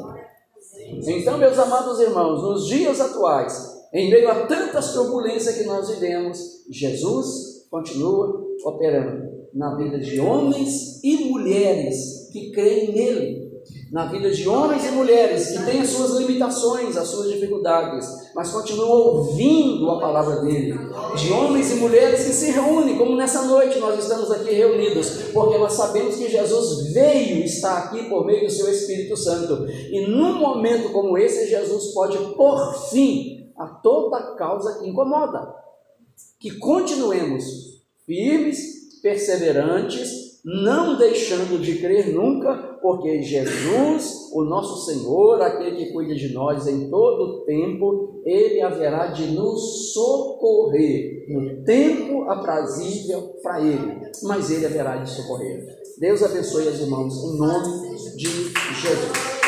Então, 1.08 1.38
meus 1.38 1.58
amados 1.58 2.00
irmãos, 2.00 2.42
nos 2.42 2.68
dias 2.68 3.00
atuais, 3.00 3.80
em 3.94 4.10
meio 4.10 4.30
a 4.30 4.46
tantas 4.46 4.92
turbulências 4.92 5.56
que 5.56 5.64
nós 5.64 5.90
vivemos, 5.90 6.66
Jesus 6.70 7.68
continua 7.72 8.46
operando 8.66 9.30
na 9.54 9.76
vida 9.76 9.98
de 9.98 10.20
homens 10.20 11.02
e 11.04 11.30
mulheres 11.30 12.30
que 12.32 12.52
creem 12.52 12.92
nele 12.92 13.39
na 13.92 14.06
vida 14.06 14.30
de 14.30 14.48
homens 14.48 14.86
e 14.86 14.92
mulheres 14.92 15.50
que 15.52 15.66
têm 15.66 15.82
as 15.82 15.90
suas 15.90 16.12
limitações, 16.20 16.96
as 16.96 17.08
suas 17.08 17.32
dificuldades, 17.32 18.08
mas 18.36 18.52
continuam 18.52 18.92
ouvindo 18.92 19.90
a 19.90 20.00
palavra 20.00 20.42
dele. 20.42 20.78
De 21.16 21.32
homens 21.32 21.72
e 21.72 21.76
mulheres 21.76 22.24
que 22.24 22.34
se 22.34 22.52
reúnem, 22.52 22.98
como 22.98 23.16
nessa 23.16 23.44
noite 23.44 23.80
nós 23.80 23.98
estamos 23.98 24.30
aqui 24.32 24.54
reunidos, 24.54 25.32
porque 25.34 25.58
nós 25.58 25.74
sabemos 25.74 26.16
que 26.16 26.30
Jesus 26.30 26.94
veio 26.94 27.44
estar 27.44 27.86
aqui 27.86 28.08
por 28.08 28.26
meio 28.26 28.46
do 28.46 28.52
seu 28.52 28.70
Espírito 28.72 29.18
Santo. 29.18 29.66
E 29.68 30.08
num 30.08 30.38
momento 30.38 30.92
como 30.92 31.18
esse, 31.18 31.50
Jesus 31.50 31.92
pode 31.94 32.18
pôr 32.36 32.74
fim 32.92 33.52
a 33.58 33.66
toda 33.66 34.36
causa 34.36 34.80
que 34.80 34.88
incomoda. 34.88 35.52
Que 36.40 36.52
continuemos 36.52 37.44
firmes, 38.06 39.00
perseverantes, 39.02 40.40
não 40.46 40.98
deixando 40.98 41.60
de 41.60 41.78
crer 41.78 42.14
nunca, 42.14 42.69
porque 42.82 43.22
Jesus, 43.22 44.32
o 44.34 44.44
nosso 44.44 44.86
Senhor, 44.86 45.42
aquele 45.42 45.78
que 45.78 45.92
cuida 45.92 46.16
de 46.16 46.34
nós 46.34 46.68
em 46.68 46.90
todo 46.90 47.22
o 47.22 47.46
tempo, 47.46 48.22
ele 48.26 48.62
haverá 48.62 49.08
de 49.08 49.28
nos 49.28 49.94
socorrer 49.94 51.26
no 51.30 51.64
tempo 51.64 52.24
aprazível 52.30 53.34
para 53.42 53.62
ele, 53.62 54.12
mas 54.24 54.50
ele 54.52 54.66
haverá 54.66 54.98
de 54.98 55.10
socorrer. 55.10 55.66
Deus 56.00 56.24
abençoe 56.24 56.68
os 56.68 56.80
irmãos 56.80 57.14
em 57.24 57.38
nome 57.38 57.98
de 58.16 58.28
Jesus. 58.28 59.39